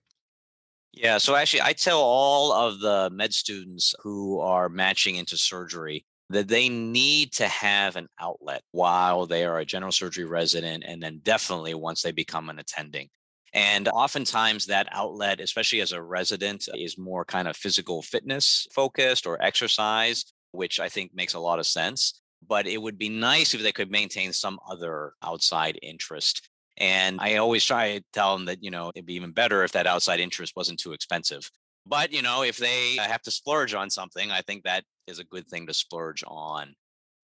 Yeah, 0.91 1.17
so 1.17 1.33
actually 1.33 1.63
I 1.63 1.73
tell 1.73 1.99
all 1.99 2.51
of 2.51 2.79
the 2.79 3.09
med 3.11 3.33
students 3.33 3.95
who 4.03 4.39
are 4.39 4.69
matching 4.69 5.15
into 5.15 5.35
surgery 5.35 6.05
that 6.33 6.47
they 6.47 6.69
need 6.69 7.31
to 7.33 7.47
have 7.47 7.95
an 7.95 8.07
outlet 8.19 8.63
while 8.71 9.25
they 9.25 9.45
are 9.45 9.59
a 9.59 9.65
general 9.65 9.91
surgery 9.91 10.25
resident 10.25 10.83
and 10.85 11.01
then 11.01 11.19
definitely 11.23 11.73
once 11.73 12.01
they 12.01 12.11
become 12.11 12.49
an 12.49 12.59
attending. 12.59 13.09
And 13.53 13.87
oftentimes 13.87 14.65
that 14.65 14.87
outlet, 14.91 15.39
especially 15.39 15.81
as 15.81 15.91
a 15.91 16.01
resident, 16.01 16.67
is 16.75 16.97
more 16.97 17.23
kind 17.23 17.47
of 17.47 17.55
physical 17.55 18.01
fitness 18.01 18.67
focused 18.73 19.27
or 19.27 19.41
exercise, 19.41 20.25
which 20.51 20.79
I 20.79 20.89
think 20.89 21.11
makes 21.13 21.35
a 21.35 21.39
lot 21.39 21.59
of 21.59 21.67
sense. 21.67 22.19
But 22.45 22.67
it 22.67 22.81
would 22.81 22.97
be 22.97 23.09
nice 23.09 23.53
if 23.53 23.61
they 23.61 23.71
could 23.71 23.91
maintain 23.91 24.33
some 24.33 24.59
other 24.69 25.13
outside 25.23 25.77
interest. 25.81 26.49
And 26.77 27.21
I 27.21 27.35
always 27.35 27.63
try 27.63 27.99
to 27.99 28.03
tell 28.11 28.35
them 28.35 28.45
that, 28.45 28.63
you 28.63 28.71
know, 28.71 28.91
it'd 28.95 29.05
be 29.05 29.13
even 29.13 29.31
better 29.31 29.63
if 29.63 29.71
that 29.73 29.87
outside 29.87 30.19
interest 30.19 30.53
wasn't 30.55 30.79
too 30.79 30.93
expensive. 30.93 31.49
But, 31.85 32.11
you 32.11 32.21
know, 32.21 32.43
if 32.43 32.57
they 32.57 32.97
uh, 32.97 33.03
have 33.03 33.21
to 33.23 33.31
splurge 33.31 33.73
on 33.73 33.89
something, 33.89 34.31
I 34.31 34.41
think 34.41 34.63
that 34.63 34.83
is 35.07 35.19
a 35.19 35.23
good 35.23 35.47
thing 35.47 35.67
to 35.67 35.73
splurge 35.73 36.23
on 36.27 36.75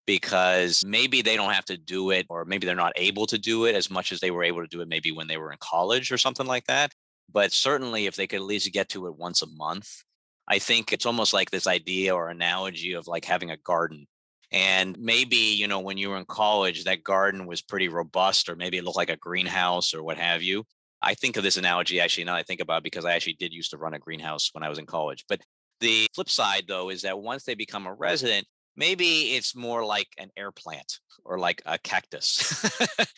because 0.06 0.84
maybe 0.86 1.22
they 1.22 1.36
don't 1.36 1.54
have 1.54 1.66
to 1.66 1.78
do 1.78 2.10
it 2.12 2.26
or 2.30 2.46
maybe 2.46 2.66
they're 2.66 2.76
not 2.76 2.94
able 2.96 3.28
to 3.28 3.38
do 3.38 3.66
it 3.66 3.76
as 3.76 3.92
much 3.92 4.12
as 4.12 4.20
they 4.20 4.32
were 4.32 4.44
able 4.44 4.62
to 4.62 4.68
do 4.68 4.82
it 4.82 4.88
maybe 4.88 5.12
when 5.12 5.28
they 5.28 5.38
were 5.38 5.52
in 5.52 5.58
college 5.60 6.12
or 6.12 6.18
something 6.18 6.48
like 6.48 6.66
that. 6.66 6.92
But 7.32 7.52
certainly, 7.52 8.08
if 8.08 8.16
they 8.16 8.26
could 8.26 8.38
at 8.38 8.46
least 8.46 8.74
get 8.74 8.90
to 8.90 9.06
it 9.06 9.16
once 9.16 9.44
a 9.44 9.48
month, 9.48 10.04
I 10.48 10.58
think 10.58 10.92
it's 10.92 11.06
almost 11.06 11.32
like 11.32 11.52
this 11.52 11.68
idea 11.68 12.16
or 12.16 12.30
analogy 12.30 12.94
of 12.94 13.08
like 13.08 13.24
having 13.24 13.52
a 13.52 13.58
garden. 13.58 14.08
And 14.52 14.98
maybe, 14.98 15.36
you 15.36 15.68
know, 15.68 15.80
when 15.80 16.00
you 16.00 16.10
were 16.10 16.18
in 16.18 16.26
college, 16.26 16.86
that 16.86 17.04
garden 17.04 17.46
was 17.46 17.62
pretty 17.62 17.88
robust, 17.88 18.50
or 18.50 18.56
maybe 18.56 18.78
it 18.78 18.84
looked 18.84 18.98
like 18.98 19.12
a 19.12 19.16
greenhouse 19.16 19.94
or 19.94 20.02
what 20.02 20.18
have 20.18 20.42
you. 20.42 20.64
I 21.02 21.14
think 21.14 21.38
of 21.38 21.44
this 21.44 21.58
analogy 21.58 22.00
actually 22.00 22.26
now 22.26 22.36
I 22.36 22.44
think 22.44 22.60
about 22.60 22.84
because 22.84 23.06
I 23.06 23.14
actually 23.14 23.34
did 23.34 23.54
used 23.54 23.72
to 23.72 23.78
run 23.78 23.94
a 23.94 24.00
greenhouse 24.00 24.50
when 24.54 24.64
I 24.64 24.70
was 24.70 24.80
in 24.80 24.86
college. 24.86 25.24
But 25.30 25.42
the 25.80 26.08
flip 26.14 26.30
side, 26.30 26.66
though, 26.68 26.90
is 26.90 27.02
that 27.04 27.20
once 27.20 27.44
they 27.44 27.56
become 27.56 27.88
a 27.88 27.94
resident, 27.94 28.46
maybe 28.76 29.36
it's 29.36 29.56
more 29.56 29.86
like 29.86 30.08
an 30.18 30.30
air 30.38 30.52
plant 30.52 31.00
or 31.26 31.38
like 31.38 31.62
a 31.66 31.78
cactus. 31.78 32.66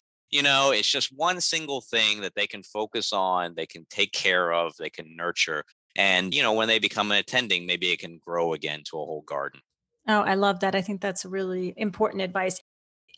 you 0.29 0.41
know, 0.41 0.71
it's 0.71 0.89
just 0.89 1.15
one 1.15 1.41
single 1.41 1.81
thing 1.81 2.21
that 2.21 2.35
they 2.35 2.47
can 2.47 2.63
focus 2.63 3.13
on, 3.13 3.53
they 3.55 3.65
can 3.65 3.85
take 3.89 4.11
care 4.11 4.51
of, 4.51 4.73
they 4.77 4.89
can 4.89 5.15
nurture. 5.15 5.63
And, 5.95 6.33
you 6.33 6.41
know, 6.41 6.53
when 6.53 6.67
they 6.67 6.79
become 6.79 7.11
an 7.11 7.17
attending, 7.17 7.65
maybe 7.65 7.91
it 7.91 7.99
can 7.99 8.17
grow 8.17 8.53
again 8.53 8.83
to 8.85 8.97
a 8.97 9.05
whole 9.05 9.23
garden. 9.23 9.61
Oh, 10.07 10.21
I 10.21 10.35
love 10.35 10.61
that. 10.61 10.73
I 10.73 10.81
think 10.81 11.01
that's 11.01 11.25
really 11.25 11.73
important 11.77 12.21
advice. 12.21 12.59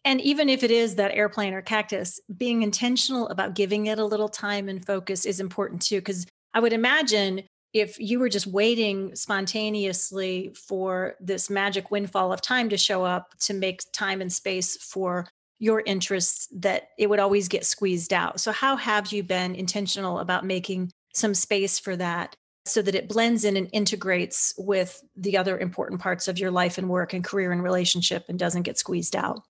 And 0.06 0.20
even 0.22 0.50
if 0.50 0.64
it 0.64 0.72
is 0.72 0.96
that 0.96 1.14
air 1.14 1.30
plant 1.30 1.56
or 1.56 1.62
cactus, 1.62 2.20
being 2.36 2.62
intentional 2.62 3.30
about 3.30 3.56
giving 3.56 3.86
it 3.86 4.00
a 4.00 4.06
little 4.06 4.28
time 4.28 4.68
and 4.68 4.86
focus 4.86 5.26
is 5.26 5.40
important 5.40 5.82
too. 5.82 6.00
Because 6.00 6.26
I 6.54 6.60
would 6.60 6.74
imagine 6.74 7.44
if 7.74 8.00
you 8.00 8.20
were 8.20 8.30
just 8.30 8.48
waiting 8.48 9.16
spontaneously 9.16 10.54
for 10.56 11.16
this 11.20 11.50
magic 11.50 11.90
windfall 11.90 12.32
of 12.32 12.42
time 12.42 12.70
to 12.70 12.78
show 12.78 13.04
up 13.04 13.34
to 13.40 13.54
make 13.54 13.82
time 13.92 14.22
and 14.22 14.32
space 14.32 14.78
for 14.78 15.28
your 15.60 15.82
interests 15.86 16.48
that 16.52 16.90
it 16.98 17.10
would 17.10 17.20
always 17.20 17.48
get 17.48 17.66
squeezed 17.66 18.14
out. 18.14 18.40
So 18.40 18.52
how 18.52 18.76
have 18.76 19.12
you 19.12 19.24
been 19.24 19.56
intentional 19.56 20.20
about 20.20 20.46
making 20.46 20.92
some 21.14 21.34
space 21.34 21.80
for 21.80 21.96
that 21.96 22.36
so 22.66 22.82
that 22.82 22.96
it 22.96 23.10
blends 23.10 23.44
in 23.44 23.58
and 23.58 23.70
integrates 23.74 24.54
with 24.58 25.02
the 25.16 25.38
other 25.38 25.58
important 25.58 26.00
parts 26.00 26.28
of 26.28 26.38
your 26.38 26.52
life 26.52 26.78
and 26.78 26.90
work 26.90 27.14
and 27.14 27.24
career 27.24 27.52
and 27.52 27.64
relationship 27.64 28.26
and 28.30 28.38
doesn't 28.38 28.64
get 28.64 28.78
squeezed 28.78 29.16
out? 29.16 29.42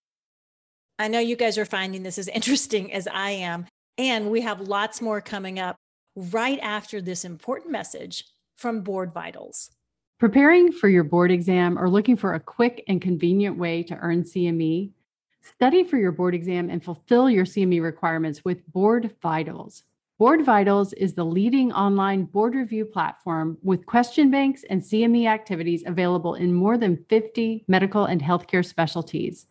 I 0.97 1.07
know 1.07 1.19
you 1.19 1.35
guys 1.35 1.57
are 1.57 1.65
finding 1.65 2.03
this 2.03 2.17
as 2.17 2.27
interesting 2.33 2.93
as 2.93 3.07
i 3.07 3.31
am 3.31 3.65
and 3.97 4.29
we 4.29 4.41
have 4.41 4.61
lots 4.61 5.01
more 5.01 5.21
coming 5.21 5.59
up 5.59 5.75
right 6.15 6.59
after 6.61 7.01
this 7.01 7.25
important 7.25 7.71
message 7.71 8.25
from 8.55 8.81
Board 8.81 9.13
Vitals. 9.13 9.71
Preparing 10.19 10.71
for 10.71 10.87
your 10.87 11.03
board 11.03 11.31
exam 11.31 11.77
or 11.77 11.89
looking 11.89 12.15
for 12.15 12.33
a 12.33 12.39
quick 12.39 12.83
and 12.87 13.01
convenient 13.01 13.57
way 13.57 13.83
to 13.83 13.95
earn 13.95 14.23
CME? 14.23 14.91
Study 15.41 15.83
for 15.83 15.97
your 15.97 16.11
board 16.11 16.33
exam 16.33 16.69
and 16.69 16.83
fulfill 16.83 17.29
your 17.29 17.45
CME 17.45 17.81
requirements 17.81 18.45
with 18.45 18.65
Board 18.71 19.13
Vitals. 19.21 19.83
Board 20.19 20.45
Vitals 20.45 20.93
is 20.93 21.15
the 21.15 21.25
leading 21.25 21.73
online 21.73 22.23
board 22.23 22.55
review 22.55 22.85
platform 22.85 23.57
with 23.63 23.85
question 23.85 24.31
banks 24.31 24.63
and 24.69 24.81
CME 24.81 25.27
activities 25.27 25.83
available 25.85 26.35
in 26.35 26.53
more 26.53 26.77
than 26.77 27.03
50 27.09 27.65
medical 27.67 28.05
and 28.05 28.21
healthcare 28.21 28.65
specialties. 28.65 29.47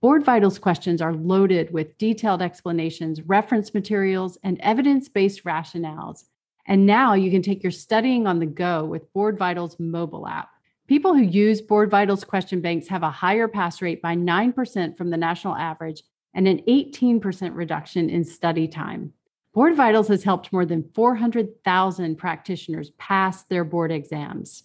Board 0.00 0.24
Vitals 0.24 0.58
questions 0.58 1.02
are 1.02 1.12
loaded 1.12 1.70
with 1.74 1.98
detailed 1.98 2.40
explanations, 2.40 3.20
reference 3.20 3.74
materials, 3.74 4.38
and 4.42 4.58
evidence 4.60 5.10
based 5.10 5.44
rationales. 5.44 6.24
And 6.66 6.86
now 6.86 7.12
you 7.12 7.30
can 7.30 7.42
take 7.42 7.62
your 7.62 7.70
studying 7.70 8.26
on 8.26 8.38
the 8.38 8.46
go 8.46 8.82
with 8.82 9.12
Board 9.12 9.36
Vitals 9.36 9.78
mobile 9.78 10.26
app. 10.26 10.48
People 10.86 11.14
who 11.14 11.22
use 11.22 11.60
Board 11.60 11.90
Vitals 11.90 12.24
question 12.24 12.62
banks 12.62 12.88
have 12.88 13.02
a 13.02 13.10
higher 13.10 13.46
pass 13.46 13.82
rate 13.82 14.00
by 14.00 14.16
9% 14.16 14.96
from 14.96 15.10
the 15.10 15.18
national 15.18 15.54
average 15.54 16.02
and 16.32 16.48
an 16.48 16.62
18% 16.66 17.54
reduction 17.54 18.08
in 18.08 18.24
study 18.24 18.66
time. 18.66 19.12
Board 19.52 19.76
Vitals 19.76 20.08
has 20.08 20.24
helped 20.24 20.50
more 20.50 20.64
than 20.64 20.88
400,000 20.94 22.16
practitioners 22.16 22.90
pass 22.96 23.42
their 23.42 23.64
board 23.64 23.92
exams. 23.92 24.62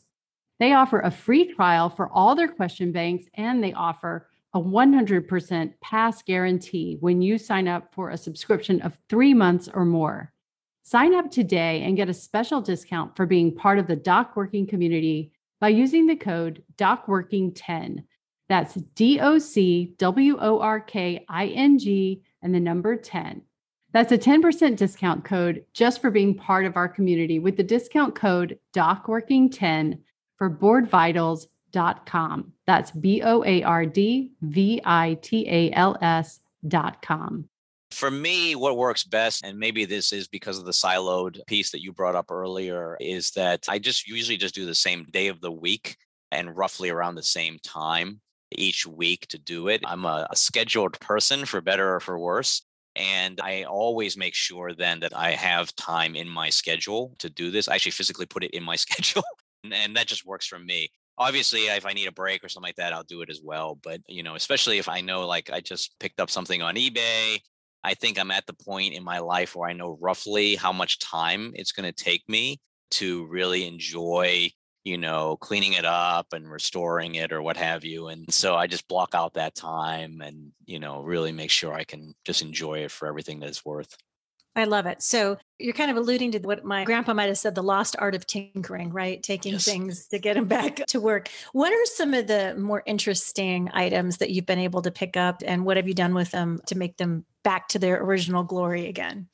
They 0.60 0.72
offer 0.72 1.02
a 1.02 1.12
free 1.12 1.54
trial 1.54 1.90
for 1.90 2.08
all 2.08 2.36
their 2.36 2.48
question 2.48 2.94
banks 2.94 3.26
and 3.34 3.62
they 3.62 3.74
offer 3.74 4.30
a 4.56 4.62
100% 4.62 5.74
pass 5.82 6.24
guarantee 6.24 6.96
when 7.02 7.22
you 7.22 7.38
sign 7.38 7.68
up 7.68 7.94
for 7.94 8.10
a 8.10 8.18
subscription 8.18 8.82
of 8.82 8.98
three 9.10 9.34
months 9.34 9.68
or 9.72 9.84
more. 9.84 10.32
Sign 10.82 11.14
up 11.14 11.30
today 11.30 11.84
and 11.84 11.98
get 11.98 12.08
a 12.08 12.14
special 12.14 12.62
discount 12.62 13.18
for 13.18 13.26
being 13.26 13.54
part 13.54 13.80
of 13.80 13.88
the 13.88 13.98
Doc 13.98 14.38
Working 14.38 14.66
community 14.66 15.34
by 15.60 15.70
using 15.70 16.08
the 16.08 16.16
code 16.16 16.64
DocWorking10. 16.78 18.06
That's 18.48 18.76
D 18.96 19.20
O 19.20 19.40
C 19.40 19.94
W 19.98 20.38
O 20.40 20.60
R 20.62 20.80
K 20.80 21.26
I 21.28 21.48
N 21.48 21.78
G 21.78 22.22
and 22.42 22.56
the 22.56 22.60
number 22.60 22.96
10. 22.96 23.42
That's 23.92 24.12
a 24.12 24.18
10% 24.18 24.78
discount 24.78 25.26
code 25.26 25.66
just 25.74 26.00
for 26.00 26.12
being 26.12 26.36
part 26.36 26.66
of 26.66 26.78
our 26.78 26.88
community 26.88 27.40
with 27.40 27.58
the 27.58 27.64
discount 27.64 28.16
code 28.16 28.60
DocWorking10 28.74 30.00
for 30.38 30.50
Board 30.50 30.88
Vitals 30.88 31.48
dot 31.76 32.06
com. 32.06 32.54
That's 32.66 32.92
B 32.92 33.22
O 33.22 33.44
A 33.44 33.62
R 33.64 33.86
D 33.86 34.32
V 34.42 34.82
I 34.86 35.18
T 35.22 35.46
A 35.50 35.72
L 35.74 35.98
S 36.02 36.40
dot 36.66 37.02
com. 37.02 37.50
For 37.92 38.10
me, 38.10 38.56
what 38.56 38.78
works 38.78 39.04
best, 39.04 39.46
and 39.46 39.60
maybe 39.60 39.86
this 39.86 40.12
is 40.12 40.28
because 40.28 40.58
of 40.58 40.66
the 40.66 40.72
siloed 40.72 41.46
piece 41.48 41.72
that 41.72 41.84
you 41.84 41.92
brought 41.94 42.16
up 42.16 42.32
earlier, 42.32 42.98
is 43.00 43.32
that 43.32 43.66
I 43.70 43.80
just 43.80 44.08
usually 44.08 44.38
just 44.38 44.56
do 44.56 44.66
the 44.66 44.76
same 44.88 45.06
day 45.12 45.28
of 45.28 45.42
the 45.42 45.52
week. 45.52 45.98
and 46.32 46.58
roughly 46.58 46.90
around 46.90 47.16
the 47.16 47.24
same 47.24 47.60
time 47.64 48.20
each 48.52 48.86
week 48.88 49.28
to 49.28 49.38
do 49.38 49.68
it. 49.70 49.82
I'm 49.86 50.06
a, 50.06 50.28
a 50.30 50.36
scheduled 50.36 51.00
person 51.00 51.46
for 51.46 51.62
better 51.62 51.96
or 51.96 52.00
for 52.00 52.18
worse. 52.20 52.64
And 52.96 53.40
I 53.42 53.64
always 53.64 54.18
make 54.18 54.36
sure 54.36 54.74
then 54.74 55.00
that 55.02 55.16
I 55.16 55.32
have 55.32 55.76
time 55.76 56.16
in 56.16 56.28
my 56.30 56.50
schedule 56.50 57.14
to 57.20 57.30
do 57.30 57.52
this. 57.52 57.68
I 57.68 57.76
actually 57.76 57.92
physically 57.92 58.26
put 58.26 58.44
it 58.44 58.52
in 58.52 58.64
my 58.64 58.76
schedule, 58.86 59.24
and 59.64 59.96
that 59.96 60.08
just 60.08 60.26
works 60.26 60.48
for 60.48 60.60
me. 60.60 60.90
Obviously, 61.18 61.68
if 61.68 61.86
I 61.86 61.94
need 61.94 62.08
a 62.08 62.12
break 62.12 62.44
or 62.44 62.50
something 62.50 62.68
like 62.68 62.76
that, 62.76 62.94
I'll 62.94 63.04
do 63.04 63.22
it 63.22 63.30
as 63.30 63.42
well. 63.44 63.80
But, 63.82 64.02
you 64.08 64.24
know, 64.24 64.36
especially 64.36 64.78
if 64.78 64.90
I 64.90 65.02
know 65.02 65.26
like 65.26 65.50
I 65.52 65.62
just 65.62 65.98
picked 66.00 66.20
up 66.20 66.30
something 66.30 66.62
on 66.62 66.76
eBay, 66.76 67.40
I 67.84 67.94
think 67.94 68.20
I'm 68.20 68.32
at 68.32 68.46
the 68.48 68.54
point 68.54 68.94
in 68.94 69.04
my 69.04 69.20
life 69.20 69.56
where 69.56 69.70
I 69.70 69.74
know 69.74 69.98
roughly 70.02 70.56
how 70.56 70.74
much 70.74 71.00
time 71.00 71.52
it's 71.56 71.72
going 71.72 71.92
to 71.92 72.04
take 72.04 72.28
me 72.28 72.60
to 72.92 73.26
really 73.28 73.68
enjoy 73.68 74.50
you 74.86 75.00
know, 75.00 75.36
cleaning 75.38 75.74
it 75.74 75.84
up 75.84 76.28
and 76.32 76.50
restoring 76.50 77.16
it 77.16 77.34
or 77.34 77.42
what 77.42 77.58
have 77.58 77.84
you. 77.84 78.08
And 78.08 78.32
so 78.32 78.56
I 78.56 78.68
just 78.68 78.88
block 78.88 79.16
out 79.16 79.34
that 79.34 79.56
time 79.56 80.22
and, 80.22 80.52
you 80.66 80.80
know, 80.80 81.02
really 81.02 81.32
make 81.32 81.50
sure 81.50 81.74
I 81.74 81.84
can 81.84 82.14
just 82.24 82.44
enjoy 82.44 82.76
it 82.80 82.92
for 82.92 83.08
everything 83.08 83.40
that 83.40 83.50
it's 83.50 83.66
worth. 83.66 83.98
I 84.56 84.64
love 84.64 84.86
it. 84.86 85.02
So 85.02 85.38
you're 85.60 85.74
kind 85.74 85.92
of 85.92 85.98
alluding 85.98 86.32
to 86.32 86.40
what 86.40 86.64
my 86.64 86.86
grandpa 86.86 87.14
might 87.14 87.28
have 87.28 87.38
said 87.38 87.56
the 87.56 87.64
lost 87.64 87.96
art 88.00 88.16
of 88.16 88.26
tinkering, 88.26 88.92
right? 88.92 89.22
Taking 89.22 89.54
yes. 89.54 89.66
things 89.66 90.08
to 90.08 90.20
get 90.20 90.36
them 90.36 90.46
back 90.46 90.86
to 90.88 91.02
work. 91.02 91.30
What 91.52 91.74
are 91.74 91.86
some 91.86 92.14
of 92.14 92.28
the 92.28 92.56
more 92.58 92.82
interesting 92.86 93.70
items 93.74 94.18
that 94.18 94.30
you've 94.30 94.46
been 94.46 94.60
able 94.60 94.82
to 94.84 94.92
pick 94.92 95.18
up 95.18 95.44
and 95.46 95.66
what 95.66 95.78
have 95.78 95.88
you 95.88 95.94
done 95.94 96.14
with 96.14 96.32
them 96.32 96.60
to 96.68 96.78
make 96.78 96.96
them 96.98 97.26
back 97.44 97.68
to 97.70 97.80
their 97.80 98.02
original 98.02 98.44
glory 98.44 98.88
again? 98.88 99.28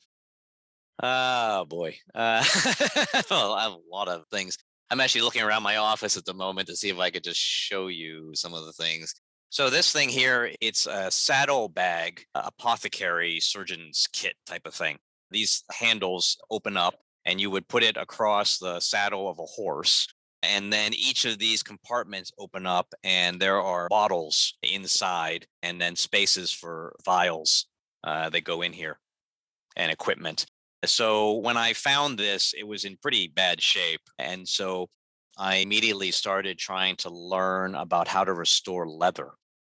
Oh 1.00 1.64
boy. 1.66 1.96
Uh, 2.14 2.44
well, 3.30 3.52
I 3.52 3.62
have 3.62 3.72
a 3.72 3.80
lot 3.90 4.08
of 4.08 4.24
things. 4.30 4.58
I'm 4.90 5.00
actually 5.00 5.22
looking 5.22 5.42
around 5.42 5.62
my 5.62 5.76
office 5.76 6.16
at 6.16 6.24
the 6.24 6.34
moment 6.34 6.68
to 6.68 6.76
see 6.76 6.88
if 6.88 6.98
I 6.98 7.10
could 7.10 7.24
just 7.24 7.40
show 7.40 7.86
you 7.86 8.32
some 8.34 8.54
of 8.54 8.66
the 8.66 8.72
things. 8.72 9.14
So 9.50 9.70
this 9.70 9.92
thing 9.92 10.08
here, 10.08 10.50
it's 10.60 10.86
a 10.86 11.10
saddle 11.10 11.68
bag, 11.68 12.24
apothecary 12.34 13.38
surgeon's 13.40 14.08
kit 14.12 14.34
type 14.46 14.66
of 14.66 14.74
thing. 14.74 14.98
These 15.32 15.64
handles 15.70 16.38
open 16.50 16.76
up 16.76 16.94
and 17.24 17.40
you 17.40 17.50
would 17.50 17.68
put 17.68 17.82
it 17.82 17.96
across 17.96 18.58
the 18.58 18.80
saddle 18.80 19.28
of 19.28 19.38
a 19.38 19.44
horse. 19.44 20.08
And 20.42 20.72
then 20.72 20.92
each 20.92 21.24
of 21.24 21.38
these 21.38 21.62
compartments 21.62 22.32
open 22.38 22.66
up 22.66 22.92
and 23.04 23.38
there 23.38 23.60
are 23.60 23.88
bottles 23.88 24.56
inside 24.62 25.46
and 25.62 25.80
then 25.80 25.94
spaces 25.96 26.52
for 26.52 26.96
vials 27.04 27.66
uh, 28.04 28.28
that 28.30 28.44
go 28.44 28.62
in 28.62 28.72
here 28.72 28.98
and 29.76 29.90
equipment. 29.90 30.46
So 30.84 31.34
when 31.34 31.56
I 31.56 31.74
found 31.74 32.18
this, 32.18 32.54
it 32.58 32.66
was 32.66 32.84
in 32.84 32.96
pretty 33.00 33.28
bad 33.28 33.60
shape. 33.60 34.00
And 34.18 34.46
so 34.48 34.88
I 35.38 35.56
immediately 35.56 36.10
started 36.10 36.58
trying 36.58 36.96
to 36.96 37.10
learn 37.10 37.74
about 37.76 38.08
how 38.08 38.24
to 38.24 38.32
restore 38.32 38.88
leather, 38.88 39.30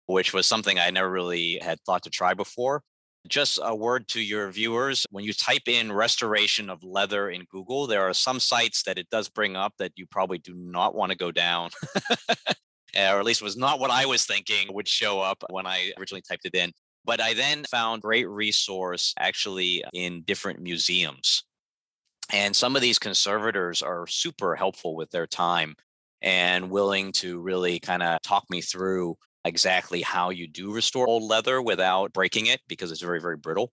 which 0.07 0.33
was 0.33 0.47
something 0.47 0.79
I 0.79 0.91
never 0.91 1.11
really 1.11 1.59
had 1.63 1.79
thought 1.81 2.05
to 2.05 2.11
try 2.11 2.33
before. 2.33 2.83
Just 3.27 3.59
a 3.63 3.75
word 3.75 4.07
to 4.09 4.21
your 4.21 4.51
viewers 4.51 5.07
when 5.11 5.25
you 5.25 5.33
type 5.33 5.67
in 5.67 5.91
restoration 5.91 6.69
of 6.69 6.85
leather 6.85 7.31
in 7.31 7.47
Google, 7.51 7.87
there 7.87 8.03
are 8.03 8.13
some 8.13 8.39
sites 8.39 8.83
that 8.83 8.99
it 8.99 9.09
does 9.11 9.31
bring 9.31 9.57
up 9.57 9.73
that 9.79 9.93
you 9.97 10.07
probably 10.07 10.39
do 10.39 10.55
not 10.55 10.95
want 10.95 11.11
to 11.11 11.17
go 11.17 11.33
down. 11.33 11.71
or 12.97 13.19
at 13.19 13.25
least 13.25 13.43
was 13.43 13.57
not 13.57 13.81
what 13.81 13.91
I 13.91 14.07
was 14.07 14.27
thinking 14.27 14.73
would 14.73 14.89
show 14.89 15.21
up 15.21 15.43
when 15.51 15.67
I 15.67 15.93
originally 15.99 16.23
typed 16.23 16.45
it 16.45 16.55
in. 16.55 16.73
But 17.05 17.21
I 17.21 17.35
then 17.35 17.65
found 17.65 18.03
great 18.03 18.29
resource 18.29 19.15
actually 19.19 19.85
in 19.93 20.23
different 20.23 20.61
museums. 20.61 21.45
And 22.33 22.55
some 22.57 22.77
of 22.77 22.83
these 22.83 22.99
conservators 22.99 23.83
are 23.83 24.07
super 24.07 24.57
helpful 24.57 24.97
with 24.97 25.11
their 25.11 25.27
time 25.27 25.75
and 26.23 26.71
willing 26.71 27.13
to 27.13 27.41
really 27.41 27.79
kind 27.79 28.03
of 28.03 28.21
talk 28.23 28.45
me 28.49 28.63
through 28.63 29.17
exactly 29.45 30.03
how 30.03 30.31
you 30.31 30.47
do 30.47 30.73
restore 30.73 31.07
old 31.07 31.23
leather 31.23 31.61
without 31.61 32.13
breaking 32.13 32.47
it 32.47 32.61
because 32.69 32.91
it's 32.91 33.01
very, 33.01 33.21
very 33.21 33.37
brittle. 33.37 33.73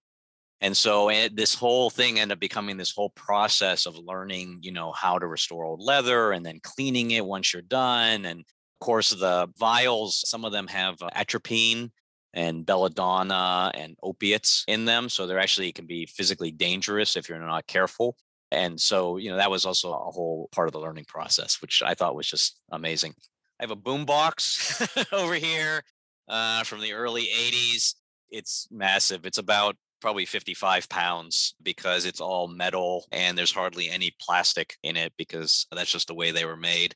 And 0.61 0.77
so 0.77 1.09
it, 1.09 1.35
this 1.35 1.55
whole 1.55 1.89
thing 1.89 2.19
ended 2.19 2.35
up 2.35 2.39
becoming 2.39 2.77
this 2.77 2.91
whole 2.91 3.09
process 3.11 3.87
of 3.87 3.97
learning, 3.97 4.59
you 4.61 4.71
know, 4.71 4.91
how 4.91 5.17
to 5.17 5.25
restore 5.25 5.65
old 5.65 5.81
leather 5.81 6.31
and 6.31 6.45
then 6.45 6.59
cleaning 6.61 7.11
it 7.11 7.25
once 7.25 7.51
you're 7.51 7.63
done. 7.63 8.25
And 8.25 8.41
of 8.41 8.85
course, 8.85 9.09
the 9.09 9.49
vials, 9.57 10.23
some 10.29 10.45
of 10.45 10.51
them 10.51 10.67
have 10.67 11.01
uh, 11.01 11.09
atropine 11.15 11.91
and 12.33 12.65
belladonna 12.65 13.71
and 13.73 13.97
opiates 14.03 14.63
in 14.67 14.85
them. 14.85 15.09
So 15.09 15.25
they're 15.25 15.39
actually 15.39 15.71
can 15.71 15.87
be 15.87 16.05
physically 16.05 16.51
dangerous 16.51 17.15
if 17.15 17.27
you're 17.27 17.39
not 17.39 17.65
careful. 17.65 18.15
And 18.51 18.79
so, 18.79 19.17
you 19.17 19.31
know, 19.31 19.37
that 19.37 19.49
was 19.49 19.65
also 19.65 19.93
a 19.93 20.11
whole 20.11 20.47
part 20.51 20.67
of 20.67 20.73
the 20.73 20.79
learning 20.79 21.05
process, 21.07 21.61
which 21.61 21.81
I 21.83 21.95
thought 21.95 22.15
was 22.15 22.27
just 22.27 22.59
amazing. 22.71 23.15
I 23.61 23.63
have 23.63 23.71
a 23.71 23.75
boom 23.75 24.05
box 24.05 24.81
over 25.11 25.35
here 25.35 25.83
uh, 26.27 26.63
from 26.63 26.81
the 26.81 26.93
early 26.93 27.25
80s. 27.25 27.93
It's 28.31 28.67
massive. 28.71 29.23
It's 29.27 29.37
about 29.37 29.75
probably 30.01 30.25
55 30.25 30.89
pounds 30.89 31.53
because 31.61 32.05
it's 32.05 32.19
all 32.19 32.47
metal 32.47 33.05
and 33.11 33.37
there's 33.37 33.51
hardly 33.51 33.87
any 33.87 34.15
plastic 34.19 34.77
in 34.81 34.97
it 34.97 35.13
because 35.15 35.67
that's 35.71 35.91
just 35.91 36.07
the 36.07 36.15
way 36.15 36.31
they 36.31 36.43
were 36.43 36.57
made. 36.57 36.95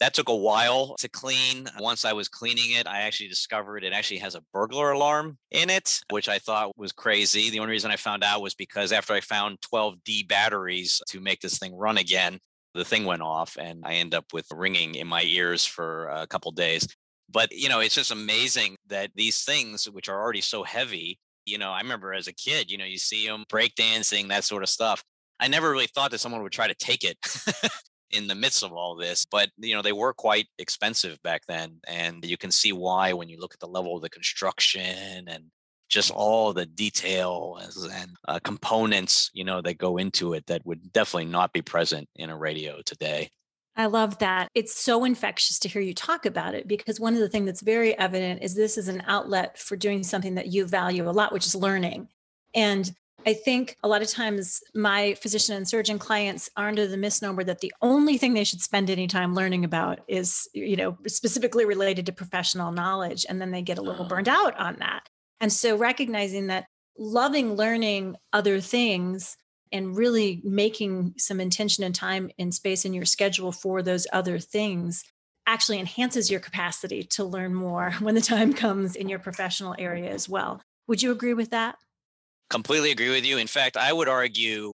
That 0.00 0.14
took 0.14 0.30
a 0.30 0.34
while 0.34 0.94
to 0.98 1.10
clean. 1.10 1.66
Once 1.78 2.06
I 2.06 2.14
was 2.14 2.28
cleaning 2.28 2.70
it, 2.70 2.86
I 2.86 3.00
actually 3.02 3.28
discovered 3.28 3.84
it 3.84 3.92
actually 3.92 4.20
has 4.20 4.34
a 4.34 4.44
burglar 4.50 4.92
alarm 4.92 5.36
in 5.50 5.68
it, 5.68 6.00
which 6.08 6.30
I 6.30 6.38
thought 6.38 6.72
was 6.78 6.92
crazy. 6.92 7.50
The 7.50 7.58
only 7.58 7.72
reason 7.72 7.90
I 7.90 7.96
found 7.96 8.24
out 8.24 8.40
was 8.40 8.54
because 8.54 8.92
after 8.92 9.12
I 9.12 9.20
found 9.20 9.58
12D 9.60 10.26
batteries 10.26 11.02
to 11.08 11.20
make 11.20 11.40
this 11.40 11.58
thing 11.58 11.76
run 11.76 11.98
again, 11.98 12.38
the 12.74 12.84
thing 12.84 13.04
went 13.04 13.22
off 13.22 13.56
and 13.58 13.82
I 13.84 13.94
end 13.94 14.14
up 14.14 14.26
with 14.32 14.46
ringing 14.52 14.94
in 14.94 15.06
my 15.06 15.22
ears 15.22 15.64
for 15.64 16.08
a 16.08 16.26
couple 16.26 16.50
days. 16.52 16.86
But, 17.30 17.52
you 17.52 17.68
know, 17.68 17.80
it's 17.80 17.94
just 17.94 18.10
amazing 18.10 18.76
that 18.88 19.10
these 19.14 19.44
things, 19.44 19.84
which 19.84 20.08
are 20.08 20.20
already 20.20 20.40
so 20.40 20.62
heavy, 20.62 21.18
you 21.44 21.58
know, 21.58 21.70
I 21.70 21.80
remember 21.80 22.14
as 22.14 22.26
a 22.26 22.32
kid, 22.32 22.70
you 22.70 22.78
know, 22.78 22.84
you 22.84 22.98
see 22.98 23.26
them 23.26 23.44
breakdancing, 23.50 24.28
that 24.28 24.44
sort 24.44 24.62
of 24.62 24.68
stuff. 24.68 25.02
I 25.40 25.48
never 25.48 25.70
really 25.70 25.86
thought 25.86 26.10
that 26.10 26.18
someone 26.20 26.42
would 26.42 26.52
try 26.52 26.68
to 26.68 26.74
take 26.74 27.04
it 27.04 27.18
in 28.10 28.26
the 28.26 28.34
midst 28.34 28.62
of 28.62 28.72
all 28.72 28.96
this 28.96 29.26
but 29.26 29.50
you 29.58 29.74
know 29.74 29.82
they 29.82 29.92
were 29.92 30.14
quite 30.14 30.46
expensive 30.58 31.22
back 31.22 31.42
then 31.46 31.78
and 31.86 32.24
you 32.24 32.38
can 32.38 32.50
see 32.50 32.72
why 32.72 33.12
when 33.12 33.28
you 33.28 33.38
look 33.38 33.52
at 33.52 33.60
the 33.60 33.68
level 33.68 33.94
of 33.96 34.02
the 34.02 34.08
construction 34.08 35.28
and 35.28 35.44
just 35.88 36.10
all 36.10 36.52
the 36.52 36.66
details 36.66 37.88
and 37.92 38.10
uh, 38.26 38.38
components 38.40 39.30
you 39.34 39.44
know 39.44 39.60
that 39.60 39.78
go 39.78 39.96
into 39.96 40.34
it 40.34 40.46
that 40.46 40.64
would 40.64 40.92
definitely 40.92 41.24
not 41.24 41.52
be 41.52 41.62
present 41.62 42.08
in 42.16 42.30
a 42.30 42.36
radio 42.36 42.80
today 42.82 43.30
I 43.78 43.86
love 43.86 44.18
that. 44.18 44.50
It's 44.56 44.74
so 44.74 45.04
infectious 45.04 45.60
to 45.60 45.68
hear 45.68 45.80
you 45.80 45.94
talk 45.94 46.26
about 46.26 46.56
it 46.56 46.66
because 46.66 46.98
one 46.98 47.14
of 47.14 47.20
the 47.20 47.28
things 47.28 47.46
that's 47.46 47.60
very 47.60 47.96
evident 47.96 48.42
is 48.42 48.56
this 48.56 48.76
is 48.76 48.88
an 48.88 49.04
outlet 49.06 49.56
for 49.56 49.76
doing 49.76 50.02
something 50.02 50.34
that 50.34 50.48
you 50.48 50.66
value 50.66 51.08
a 51.08 51.12
lot, 51.12 51.32
which 51.32 51.46
is 51.46 51.54
learning. 51.54 52.08
And 52.56 52.92
I 53.24 53.34
think 53.34 53.76
a 53.84 53.88
lot 53.88 54.02
of 54.02 54.08
times 54.08 54.62
my 54.74 55.14
physician 55.14 55.54
and 55.54 55.68
surgeon 55.68 55.98
clients 56.00 56.50
are 56.56 56.66
under 56.66 56.88
the 56.88 56.96
misnomer 56.96 57.44
that 57.44 57.60
the 57.60 57.72
only 57.80 58.18
thing 58.18 58.34
they 58.34 58.42
should 58.42 58.62
spend 58.62 58.90
any 58.90 59.06
time 59.06 59.34
learning 59.34 59.64
about 59.64 60.00
is, 60.08 60.48
you 60.54 60.76
know, 60.76 60.98
specifically 61.06 61.64
related 61.64 62.06
to 62.06 62.12
professional 62.12 62.72
knowledge. 62.72 63.26
And 63.28 63.40
then 63.40 63.52
they 63.52 63.62
get 63.62 63.78
a 63.78 63.82
little 63.82 64.00
uh-huh. 64.02 64.08
burned 64.08 64.28
out 64.28 64.58
on 64.58 64.76
that. 64.80 65.08
And 65.40 65.52
so 65.52 65.76
recognizing 65.76 66.48
that 66.48 66.66
loving 66.98 67.54
learning 67.54 68.16
other 68.32 68.60
things 68.60 69.36
and 69.70 69.96
really 69.96 70.40
making 70.44 71.14
some 71.18 71.40
intention 71.40 71.84
and 71.84 71.94
time 71.94 72.30
and 72.38 72.54
space 72.54 72.84
in 72.84 72.94
your 72.94 73.04
schedule 73.04 73.52
for 73.52 73.82
those 73.82 74.06
other 74.12 74.38
things 74.38 75.04
actually 75.46 75.78
enhances 75.78 76.30
your 76.30 76.40
capacity 76.40 77.02
to 77.02 77.24
learn 77.24 77.54
more 77.54 77.92
when 78.00 78.14
the 78.14 78.20
time 78.20 78.52
comes 78.52 78.96
in 78.96 79.08
your 79.08 79.18
professional 79.18 79.74
area 79.78 80.10
as 80.10 80.28
well. 80.28 80.60
Would 80.86 81.02
you 81.02 81.12
agree 81.12 81.34
with 81.34 81.50
that? 81.50 81.76
Completely 82.50 82.90
agree 82.90 83.10
with 83.10 83.26
you. 83.26 83.38
In 83.38 83.46
fact, 83.46 83.76
I 83.76 83.92
would 83.92 84.08
argue 84.08 84.72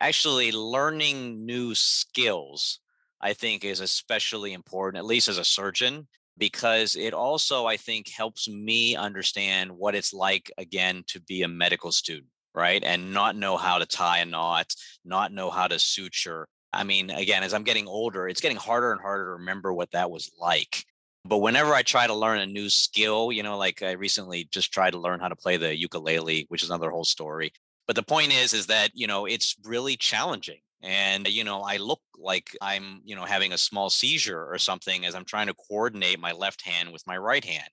actually 0.00 0.52
learning 0.52 1.44
new 1.44 1.74
skills, 1.74 2.80
I 3.20 3.32
think, 3.32 3.64
is 3.64 3.80
especially 3.80 4.52
important, 4.52 4.98
at 4.98 5.06
least 5.06 5.28
as 5.28 5.38
a 5.38 5.44
surgeon, 5.44 6.06
because 6.38 6.96
it 6.96 7.14
also, 7.14 7.66
I 7.66 7.76
think, 7.76 8.08
helps 8.08 8.48
me 8.48 8.96
understand 8.96 9.70
what 9.70 9.94
it's 9.94 10.12
like, 10.12 10.50
again, 10.58 11.04
to 11.08 11.20
be 11.20 11.42
a 11.42 11.48
medical 11.48 11.92
student, 11.92 12.26
right? 12.54 12.82
And 12.84 13.12
not 13.12 13.36
know 13.36 13.56
how 13.56 13.78
to 13.78 13.86
tie 13.86 14.18
a 14.18 14.26
knot, 14.26 14.74
not 15.04 15.32
know 15.32 15.50
how 15.50 15.66
to 15.66 15.78
suture. 15.78 16.48
I 16.72 16.84
mean, 16.84 17.10
again, 17.10 17.42
as 17.42 17.54
I'm 17.54 17.64
getting 17.64 17.88
older, 17.88 18.28
it's 18.28 18.40
getting 18.40 18.58
harder 18.58 18.92
and 18.92 19.00
harder 19.00 19.24
to 19.26 19.30
remember 19.32 19.72
what 19.72 19.92
that 19.92 20.10
was 20.10 20.30
like. 20.38 20.84
But 21.24 21.38
whenever 21.38 21.74
I 21.74 21.82
try 21.82 22.06
to 22.06 22.14
learn 22.14 22.38
a 22.38 22.46
new 22.46 22.68
skill, 22.68 23.32
you 23.32 23.42
know, 23.42 23.56
like 23.58 23.82
I 23.82 23.92
recently 23.92 24.44
just 24.50 24.72
tried 24.72 24.92
to 24.92 24.98
learn 24.98 25.20
how 25.20 25.28
to 25.28 25.36
play 25.36 25.56
the 25.56 25.76
ukulele, 25.76 26.46
which 26.48 26.62
is 26.62 26.70
another 26.70 26.90
whole 26.90 27.04
story. 27.04 27.52
But 27.86 27.96
the 27.96 28.02
point 28.02 28.32
is, 28.32 28.52
is 28.52 28.66
that, 28.66 28.90
you 28.94 29.06
know, 29.06 29.26
it's 29.26 29.56
really 29.64 29.96
challenging. 29.96 30.58
And, 30.82 31.26
you 31.28 31.44
know, 31.44 31.62
I 31.62 31.78
look 31.78 32.00
like 32.18 32.56
I'm, 32.60 33.00
you 33.04 33.16
know, 33.16 33.24
having 33.24 33.52
a 33.52 33.58
small 33.58 33.90
seizure 33.90 34.46
or 34.50 34.58
something 34.58 35.04
as 35.04 35.14
I'm 35.14 35.24
trying 35.24 35.46
to 35.48 35.54
coordinate 35.54 36.20
my 36.20 36.32
left 36.32 36.62
hand 36.62 36.92
with 36.92 37.06
my 37.06 37.16
right 37.16 37.44
hand, 37.44 37.68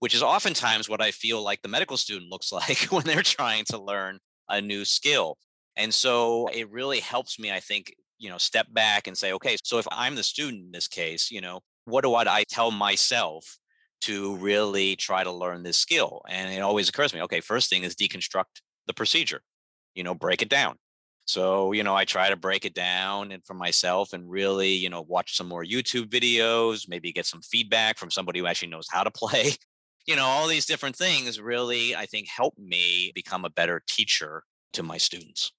which 0.00 0.14
is 0.14 0.22
oftentimes 0.22 0.88
what 0.88 1.02
I 1.02 1.10
feel 1.10 1.42
like 1.42 1.62
the 1.62 1.68
medical 1.68 1.96
student 1.96 2.30
looks 2.30 2.52
like 2.52 2.78
when 2.90 3.04
they're 3.04 3.22
trying 3.22 3.64
to 3.66 3.78
learn 3.78 4.18
a 4.48 4.60
new 4.60 4.84
skill. 4.84 5.36
And 5.76 5.92
so 5.92 6.48
it 6.48 6.70
really 6.70 7.00
helps 7.00 7.38
me, 7.38 7.50
I 7.50 7.60
think, 7.60 7.94
you 8.18 8.28
know, 8.30 8.38
step 8.38 8.66
back 8.72 9.06
and 9.06 9.18
say, 9.18 9.32
okay, 9.32 9.56
so 9.64 9.78
if 9.78 9.86
I'm 9.90 10.14
the 10.14 10.22
student 10.22 10.66
in 10.66 10.72
this 10.72 10.88
case, 10.88 11.30
you 11.30 11.40
know, 11.40 11.60
what 11.84 12.02
do 12.02 12.14
I 12.14 12.44
tell 12.48 12.70
myself 12.70 13.58
to 14.02 14.36
really 14.36 14.96
try 14.96 15.24
to 15.24 15.32
learn 15.32 15.62
this 15.62 15.76
skill? 15.76 16.22
And 16.28 16.52
it 16.52 16.60
always 16.60 16.88
occurs 16.88 17.10
to 17.10 17.16
me, 17.16 17.22
okay, 17.24 17.40
first 17.40 17.68
thing 17.68 17.82
is 17.82 17.96
deconstruct 17.96 18.60
the 18.86 18.94
procedure, 18.94 19.42
you 19.94 20.04
know, 20.04 20.14
break 20.14 20.42
it 20.42 20.48
down. 20.48 20.76
So, 21.26 21.72
you 21.72 21.82
know, 21.82 21.96
I 21.96 22.04
try 22.04 22.28
to 22.28 22.36
break 22.36 22.64
it 22.64 22.74
down 22.74 23.32
and 23.32 23.44
for 23.44 23.54
myself 23.54 24.12
and 24.12 24.28
really, 24.30 24.72
you 24.72 24.90
know, 24.90 25.02
watch 25.02 25.36
some 25.36 25.48
more 25.48 25.64
YouTube 25.64 26.08
videos, 26.08 26.88
maybe 26.88 27.12
get 27.12 27.26
some 27.26 27.40
feedback 27.40 27.98
from 27.98 28.10
somebody 28.10 28.40
who 28.40 28.46
actually 28.46 28.68
knows 28.68 28.88
how 28.90 29.02
to 29.02 29.10
play. 29.10 29.52
You 30.06 30.16
know, 30.16 30.26
all 30.26 30.48
these 30.48 30.66
different 30.66 30.96
things 30.96 31.40
really, 31.40 31.96
I 31.96 32.04
think, 32.04 32.28
help 32.28 32.58
me 32.58 33.10
become 33.14 33.46
a 33.46 33.48
better 33.48 33.82
teacher 33.88 34.42
to 34.74 34.82
my 34.82 34.98
students. 34.98 35.50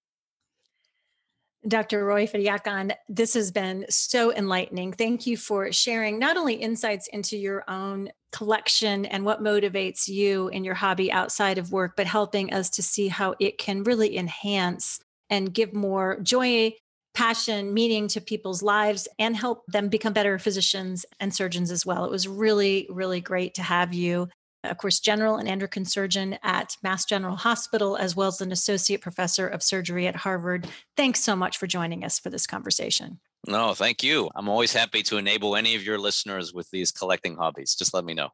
Dr. 1.67 2.05
Roy 2.05 2.27
Phitayakorn, 2.27 2.91
this 3.09 3.33
has 3.33 3.51
been 3.51 3.87
so 3.89 4.31
enlightening. 4.31 4.93
Thank 4.93 5.25
you 5.25 5.35
for 5.35 5.71
sharing 5.71 6.19
not 6.19 6.37
only 6.37 6.53
insights 6.53 7.07
into 7.07 7.37
your 7.37 7.63
own 7.67 8.09
collection 8.31 9.05
and 9.05 9.25
what 9.25 9.41
motivates 9.41 10.07
you 10.07 10.49
in 10.49 10.63
your 10.63 10.75
hobby 10.75 11.11
outside 11.11 11.57
of 11.57 11.71
work, 11.71 11.95
but 11.97 12.05
helping 12.05 12.53
us 12.53 12.69
to 12.69 12.83
see 12.83 13.07
how 13.07 13.33
it 13.39 13.57
can 13.57 13.83
really 13.83 14.15
enhance 14.15 14.99
and 15.29 15.53
give 15.53 15.73
more 15.73 16.19
joy, 16.21 16.73
passion, 17.13 17.73
meaning 17.73 18.07
to 18.09 18.21
people's 18.21 18.61
lives 18.61 19.07
and 19.17 19.35
help 19.35 19.65
them 19.67 19.87
become 19.87 20.13
better 20.13 20.37
physicians 20.37 21.05
and 21.19 21.33
surgeons 21.33 21.71
as 21.71 21.85
well. 21.85 22.05
It 22.05 22.11
was 22.11 22.27
really, 22.27 22.87
really 22.89 23.21
great 23.21 23.53
to 23.55 23.63
have 23.63 23.93
you. 23.93 24.27
Of 24.63 24.77
course, 24.77 24.99
general 24.99 25.37
and 25.37 25.47
endocrine 25.47 25.85
surgeon 25.85 26.37
at 26.43 26.75
Mass 26.81 27.05
General 27.05 27.35
Hospital, 27.35 27.97
as 27.97 28.15
well 28.15 28.29
as 28.29 28.41
an 28.41 28.51
associate 28.51 29.01
professor 29.01 29.47
of 29.47 29.61
surgery 29.61 30.07
at 30.07 30.15
Harvard. 30.15 30.67
Thanks 30.97 31.21
so 31.21 31.35
much 31.35 31.57
for 31.57 31.67
joining 31.67 32.03
us 32.03 32.19
for 32.19 32.29
this 32.29 32.47
conversation. 32.47 33.19
No, 33.47 33.75
thank 33.75 34.01
you. 34.03 34.29
I'm 34.35 34.49
always 34.49 34.73
happy 34.73 35.03
to 35.03 35.17
enable 35.17 35.55
any 35.55 35.75
of 35.75 35.83
your 35.83 35.99
listeners 35.99 36.51
with 36.51 36.69
these 36.71 36.91
collecting 36.91 37.35
hobbies. 37.35 37.75
Just 37.75 37.93
let 37.93 38.03
me 38.03 38.15
know. 38.15 38.29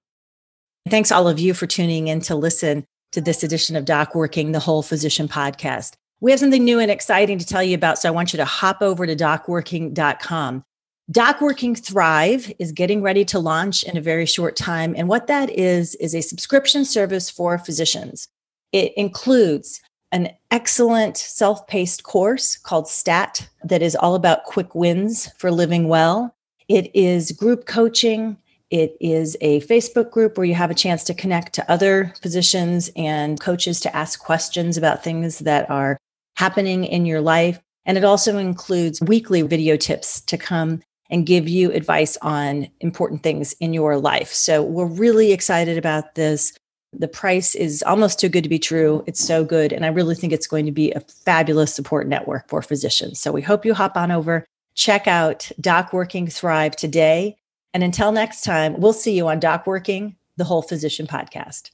Thanks, 0.89 1.12
all 1.12 1.27
of 1.27 1.38
you, 1.38 1.54
for 1.54 1.67
tuning 1.67 2.08
in 2.08 2.21
to 2.21 2.36
listen 2.36 2.86
to 3.12 3.21
this 3.21 3.43
edition 3.43 3.75
of 3.75 3.86
Doc 3.86 4.15
Working, 4.15 4.54
the 4.54 4.60
Whole 4.60 4.82
Physician 4.82 5.27
podcast. 5.27 5.95
We 6.21 6.29
have 6.29 6.39
something 6.39 6.63
new 6.63 6.79
and 6.79 6.91
exciting 6.91 7.39
to 7.39 7.45
tell 7.45 7.63
you 7.63 7.73
about, 7.73 7.97
so 7.97 8.07
I 8.07 8.12
want 8.12 8.31
you 8.31 8.38
to 8.38 8.45
hop 8.45 8.84
over 8.84 9.07
to 9.07 9.15
docworking.com. 9.15 10.63
DocWorking 11.12 11.84
Thrive 11.84 12.53
is 12.60 12.71
getting 12.71 13.01
ready 13.01 13.25
to 13.25 13.39
launch 13.39 13.81
in 13.84 13.97
a 13.97 14.01
very 14.01 14.27
short 14.27 14.55
time. 14.55 14.93
And 14.95 15.10
what 15.10 15.25
that 15.27 15.49
is, 15.49 15.95
is 15.95 16.13
a 16.13 16.21
subscription 16.21 16.86
service 16.86 17.29
for 17.29 17.57
physicians. 17.57 18.27
It 18.71 18.93
includes 18.95 19.81
an 20.12 20.29
excellent 20.51 21.17
self 21.17 21.65
paced 21.67 22.03
course 22.03 22.55
called 22.55 22.88
STAT 22.88 23.49
that 23.63 23.81
is 23.81 23.95
all 23.95 24.13
about 24.13 24.43
quick 24.43 24.75
wins 24.75 25.27
for 25.39 25.49
living 25.51 25.88
well. 25.88 26.36
It 26.67 26.95
is 26.95 27.31
group 27.31 27.65
coaching. 27.65 28.38
It 28.69 28.95
is 29.01 29.36
a 29.41 29.60
Facebook 29.62 30.12
group 30.12 30.38
where 30.38 30.45
you 30.45 30.55
have 30.55 30.71
a 30.71 30.75
chance 30.75 31.03
to 31.05 31.13
connect 31.13 31.53
to 31.53 31.69
other 31.69 32.13
physicians 32.21 32.89
and 32.95 33.39
coaches 33.39 33.79
to 33.81 33.93
ask 33.93 34.23
questions 34.23 34.77
about 34.77 35.03
things 35.03 35.39
that 35.39 35.69
are 35.69 35.97
happening 36.41 36.86
in 36.86 37.06
your 37.06 37.21
life. 37.21 37.62
And 37.86 37.99
it 37.99 38.04
also 38.04 38.39
includes 38.39 38.99
weekly 38.99 39.43
video 39.43 39.77
tips 39.77 40.21
to 40.21 40.39
come 40.39 40.82
and 41.12 41.23
give 41.23 41.47
you 41.47 41.71
advice 41.71 42.17
on 42.23 42.67
important 42.80 43.21
things 43.21 43.54
in 43.60 43.73
your 43.73 43.95
life. 43.97 44.34
So 44.34 44.63
we're 44.63 44.88
really 44.88 45.34
excited 45.34 45.77
about 45.77 46.15
this. 46.15 46.54
The 46.93 47.08
price 47.08 47.54
is 47.54 47.84
almost 47.84 48.19
too 48.19 48.27
good 48.27 48.41
to 48.41 48.49
be 48.49 48.58
true. 48.58 49.04
It's 49.06 49.23
so 49.23 49.45
good. 49.45 49.71
And 49.71 49.86
I 49.86 49.89
really 49.89 50.15
think 50.15 50.34
it's 50.34 50.47
going 50.47 50.65
to 50.65 50.71
be 50.71 50.91
a 50.93 51.01
fabulous 51.01 51.75
support 51.75 52.08
network 52.08 52.49
for 52.49 52.63
physicians. 52.63 53.19
So 53.19 53.32
we 53.32 53.43
hope 53.43 53.63
you 53.63 53.75
hop 53.75 53.95
on 53.95 54.10
over, 54.10 54.43
check 54.73 55.06
out 55.06 55.51
Doc 55.60 55.93
Working 55.93 56.25
Thrive 56.25 56.75
today. 56.75 57.38
And 57.75 57.84
until 57.84 58.12
next 58.12 58.41
time, 58.43 58.80
we'll 58.80 58.93
see 58.93 59.15
you 59.15 59.27
on 59.27 59.39
Doc 59.39 59.67
Working, 59.67 60.15
the 60.38 60.43
Whole 60.45 60.63
Physician 60.63 61.06
Podcast. 61.06 61.69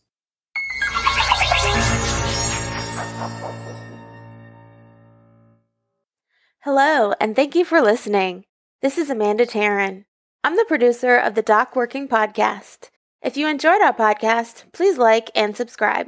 Hello, 6.70 7.14
and 7.22 7.34
thank 7.34 7.56
you 7.56 7.64
for 7.64 7.80
listening. 7.80 8.44
This 8.82 8.98
is 8.98 9.10
Amanda 9.10 9.46
Taryn. 9.46 10.04
I'm 10.44 10.58
the 10.58 10.66
producer 10.68 11.16
of 11.16 11.34
the 11.34 11.42
Doc 11.42 11.78
Working 11.78 12.10
Podcast. 12.10 12.90
If 13.22 13.38
you 13.38 13.48
enjoyed 13.48 13.82
our 13.82 13.94
podcast, 13.94 14.66
please 14.74 14.98
like 14.98 15.32
and 15.34 15.56
subscribe. 15.56 16.08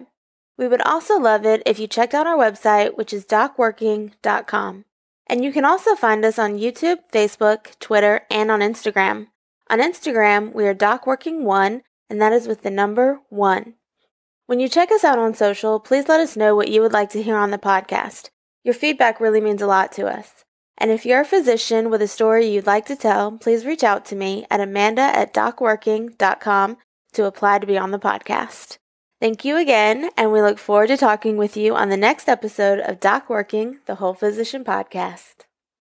We 0.58 0.68
would 0.68 0.82
also 0.82 1.18
love 1.18 1.46
it 1.46 1.64
if 1.66 1.80
you 1.80 1.88
checked 1.88 2.14
out 2.14 2.28
our 2.28 2.36
website, 2.36 2.98
which 2.98 3.14
is 3.14 3.24
docworking.com. 3.26 4.84
And 5.28 5.46
you 5.46 5.54
can 5.54 5.64
also 5.64 5.96
find 5.96 6.26
us 6.26 6.38
on 6.38 6.60
YouTube, 6.60 6.98
Facebook, 7.10 7.80
Twitter, 7.80 8.24
and 8.30 8.52
on 8.52 8.60
Instagram. 8.60 9.28
On 9.70 9.80
Instagram, 9.80 10.54
we 10.54 10.68
are 10.68 10.76
DocWorking1, 10.76 11.84
and 12.10 12.22
that 12.22 12.34
is 12.34 12.50
with 12.50 12.64
the 12.64 12.70
number 12.70 13.22
1. 13.30 13.76
When 14.48 14.60
you 14.60 14.68
check 14.68 14.92
us 14.92 15.06
out 15.06 15.20
on 15.20 15.34
social, 15.34 15.80
please 15.80 16.10
let 16.10 16.20
us 16.20 16.36
know 16.36 16.54
what 16.54 16.68
you 16.68 16.82
would 16.82 16.92
like 16.92 17.12
to 17.12 17.24
hear 17.24 17.38
on 17.38 17.52
the 17.52 17.58
podcast. 17.58 18.30
Your 18.66 18.74
feedback 18.74 19.22
really 19.22 19.40
means 19.40 19.62
a 19.62 19.66
lot 19.66 19.94
to 19.94 20.06
us. 20.06 20.44
And 20.80 20.92
if 20.92 21.06
you're 21.06 21.22
a 21.22 21.26
physician 21.26 21.90
with 21.90 22.02
a 22.02 22.08
story 22.08 22.48
you'd 22.48 22.66
like 22.66 22.86
to 22.86 22.96
tell, 22.96 23.34
please 23.34 23.66
reach 23.66 23.84
out 23.84 24.06
to 24.06 24.16
me 24.16 24.46
at 24.50 24.62
amanda 24.62 25.02
at 25.02 25.34
docworking.com 25.34 26.78
to 27.14 27.26
apply 27.26 27.60
to 27.60 27.68
be 27.68 27.78
on 27.78 27.92
the 27.92 28.00
podcast. 28.00 28.78
Thank 29.20 29.44
you 29.44 29.58
again, 29.58 30.12
and 30.16 30.32
we 30.32 30.42
look 30.42 30.58
forward 30.58 30.88
to 30.88 30.98
talking 30.98 31.36
with 31.36 31.58
you 31.58 31.76
on 31.76 31.90
the 31.90 31.98
next 31.98 32.30
episode 32.30 32.80
of 32.80 33.02
Doc 33.02 33.30
Working, 33.30 33.80
the 33.86 33.96
Whole 33.96 34.14
Physician 34.14 34.64
Podcast. 34.64 35.49